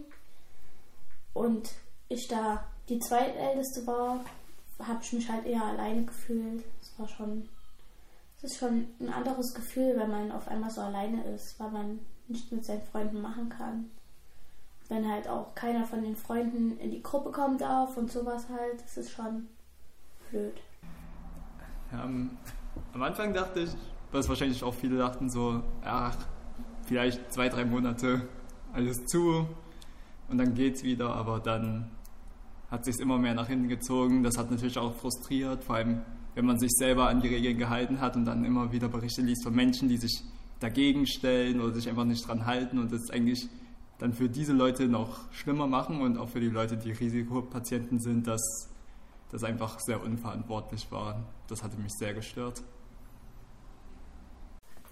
und 1.33 1.71
ich 2.09 2.27
da 2.27 2.65
die 2.89 2.99
zweitälteste 2.99 3.87
war, 3.87 4.19
habe 4.79 4.99
ich 5.01 5.13
mich 5.13 5.29
halt 5.29 5.45
eher 5.45 5.63
alleine 5.63 6.03
gefühlt. 6.03 6.63
Es 6.81 6.97
war 6.97 7.07
schon, 7.07 7.47
es 8.37 8.51
ist 8.51 8.57
schon 8.57 8.87
ein 8.99 9.09
anderes 9.09 9.53
Gefühl, 9.53 9.95
wenn 9.97 10.11
man 10.11 10.31
auf 10.31 10.47
einmal 10.47 10.69
so 10.69 10.81
alleine 10.81 11.23
ist, 11.35 11.59
weil 11.59 11.71
man 11.71 11.99
nicht 12.27 12.51
mit 12.51 12.65
seinen 12.65 12.81
Freunden 12.81 13.21
machen 13.21 13.49
kann. 13.49 13.89
Wenn 14.89 15.09
halt 15.09 15.27
auch 15.27 15.53
keiner 15.55 15.85
von 15.85 16.03
den 16.03 16.15
Freunden 16.15 16.79
in 16.79 16.91
die 16.91 17.03
Gruppe 17.03 17.31
kommen 17.31 17.57
darf 17.57 17.95
und 17.95 18.11
sowas 18.11 18.47
halt, 18.49 18.81
das 18.81 18.97
ist 18.97 19.11
schon 19.11 19.47
blöd. 20.29 20.55
Am, 21.91 22.37
am 22.93 23.01
Anfang 23.03 23.33
dachte 23.33 23.61
ich, 23.61 23.71
was 24.11 24.27
wahrscheinlich 24.29 24.63
auch 24.63 24.73
viele 24.73 24.97
dachten, 24.97 25.29
so, 25.29 25.61
ach, 25.83 26.17
vielleicht 26.85 27.31
zwei, 27.31 27.49
drei 27.49 27.65
Monate 27.65 28.27
alles 28.73 29.05
zu 29.05 29.47
und 30.27 30.37
dann 30.37 30.53
geht's 30.53 30.83
wieder, 30.83 31.13
aber 31.15 31.39
dann 31.39 31.89
hat 32.71 32.85
sich 32.85 32.99
immer 32.99 33.17
mehr 33.17 33.33
nach 33.33 33.47
hinten 33.47 33.67
gezogen. 33.67 34.23
Das 34.23 34.37
hat 34.37 34.51
natürlich 34.51 34.77
auch 34.77 34.95
frustriert, 34.95 35.63
vor 35.63 35.75
allem 35.75 36.01
wenn 36.35 36.45
man 36.45 36.59
sich 36.59 36.71
selber 36.71 37.09
an 37.09 37.21
die 37.21 37.27
Regeln 37.27 37.57
gehalten 37.57 37.99
hat 37.99 38.15
und 38.15 38.25
dann 38.25 38.45
immer 38.45 38.71
wieder 38.71 38.87
Berichte 38.87 39.21
liest 39.21 39.43
von 39.43 39.53
Menschen, 39.53 39.89
die 39.89 39.97
sich 39.97 40.23
dagegen 40.59 41.07
stellen 41.07 41.61
oder 41.61 41.73
sich 41.73 41.89
einfach 41.89 42.05
nicht 42.05 42.27
dran 42.27 42.45
halten 42.45 42.77
und 42.77 42.91
das 42.91 43.09
eigentlich 43.09 43.49
dann 43.97 44.13
für 44.13 44.29
diese 44.29 44.53
Leute 44.53 44.87
noch 44.87 45.31
schlimmer 45.31 45.67
machen 45.67 46.01
und 46.01 46.17
auch 46.17 46.29
für 46.29 46.39
die 46.39 46.49
Leute, 46.49 46.77
die 46.77 46.91
Risikopatienten 46.91 47.99
sind, 47.99 48.27
dass 48.27 48.41
das 49.31 49.43
einfach 49.43 49.79
sehr 49.79 50.01
unverantwortlich 50.01 50.91
war. 50.91 51.23
Das 51.47 51.63
hatte 51.63 51.77
mich 51.77 51.93
sehr 51.93 52.13
gestört. 52.13 52.63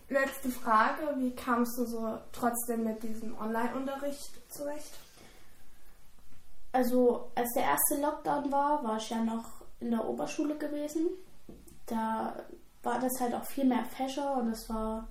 Letzte 0.09 0.49
Frage, 0.49 1.15
wie 1.17 1.35
kamst 1.35 1.77
du 1.77 1.85
so 1.85 2.17
trotzdem 2.31 2.83
mit 2.83 3.03
diesem 3.03 3.37
Online-Unterricht 3.37 4.31
zurecht? 4.49 4.99
Also 6.71 7.31
als 7.35 7.51
der 7.53 7.63
erste 7.63 8.01
Lockdown 8.01 8.51
war, 8.51 8.83
war 8.83 8.97
ich 8.97 9.09
ja 9.09 9.23
noch 9.23 9.45
in 9.79 9.91
der 9.91 10.07
Oberschule 10.07 10.57
gewesen. 10.57 11.07
Da 11.85 12.35
war 12.83 12.99
das 12.99 13.19
halt 13.19 13.33
auch 13.33 13.45
viel 13.45 13.65
mehr 13.65 13.85
Fächer 13.85 14.37
und 14.37 14.49
es 14.49 14.69
war 14.69 15.07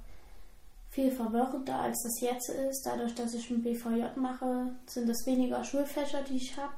viel 0.91 1.11
verwirrender, 1.11 1.79
als 1.79 2.03
das 2.03 2.21
jetzt 2.21 2.49
ist. 2.49 2.87
Dadurch, 2.87 3.15
dass 3.15 3.35
ich 3.35 3.51
ein 3.51 3.63
BVJ 3.63 4.17
mache, 4.17 4.75
sind 4.87 5.09
es 5.09 5.27
weniger 5.27 5.63
Schulfächer, 5.65 6.23
die 6.23 6.37
ich 6.37 6.57
habe. 6.57 6.73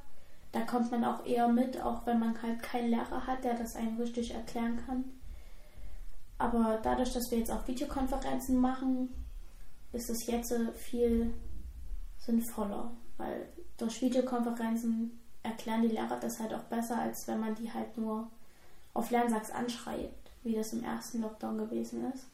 Da 0.53 0.63
kommt 0.63 0.91
man 0.91 1.05
auch 1.05 1.25
eher 1.27 1.49
mit, 1.49 1.81
auch 1.81 2.07
wenn 2.07 2.19
man 2.19 2.41
halt 2.43 2.63
keinen 2.63 2.91
Lehrer 2.91 3.27
hat, 3.27 3.45
der 3.45 3.55
das 3.55 3.77
einem 3.77 3.97
richtig 4.01 4.35
erklären 4.35 4.83
kann. 4.87 5.05
Aber 6.39 6.79
dadurch, 6.83 7.13
dass 7.13 7.31
wir 7.31 7.39
jetzt 7.39 7.51
auch 7.51 7.67
Videokonferenzen 7.67 8.57
machen, 8.57 9.09
ist 9.93 10.09
es 10.09 10.27
jetzt 10.27 10.55
viel 10.77 11.35
sinnvoller, 12.19 12.91
weil 13.17 13.49
durch 13.77 14.01
Videokonferenzen 14.01 15.19
erklären 15.43 15.83
die 15.83 15.89
Lehrer 15.89 16.19
das 16.21 16.39
halt 16.39 16.55
auch 16.55 16.65
besser, 16.65 16.99
als 17.01 17.27
wenn 17.27 17.41
man 17.41 17.55
die 17.55 17.73
halt 17.73 17.97
nur 17.97 18.29
auf 18.95 19.11
Lernsachs 19.11 19.51
anschreibt, 19.51 20.31
wie 20.43 20.55
das 20.55 20.73
im 20.73 20.85
ersten 20.85 21.23
Lockdown 21.23 21.59
gewesen 21.59 22.13
ist. 22.13 22.27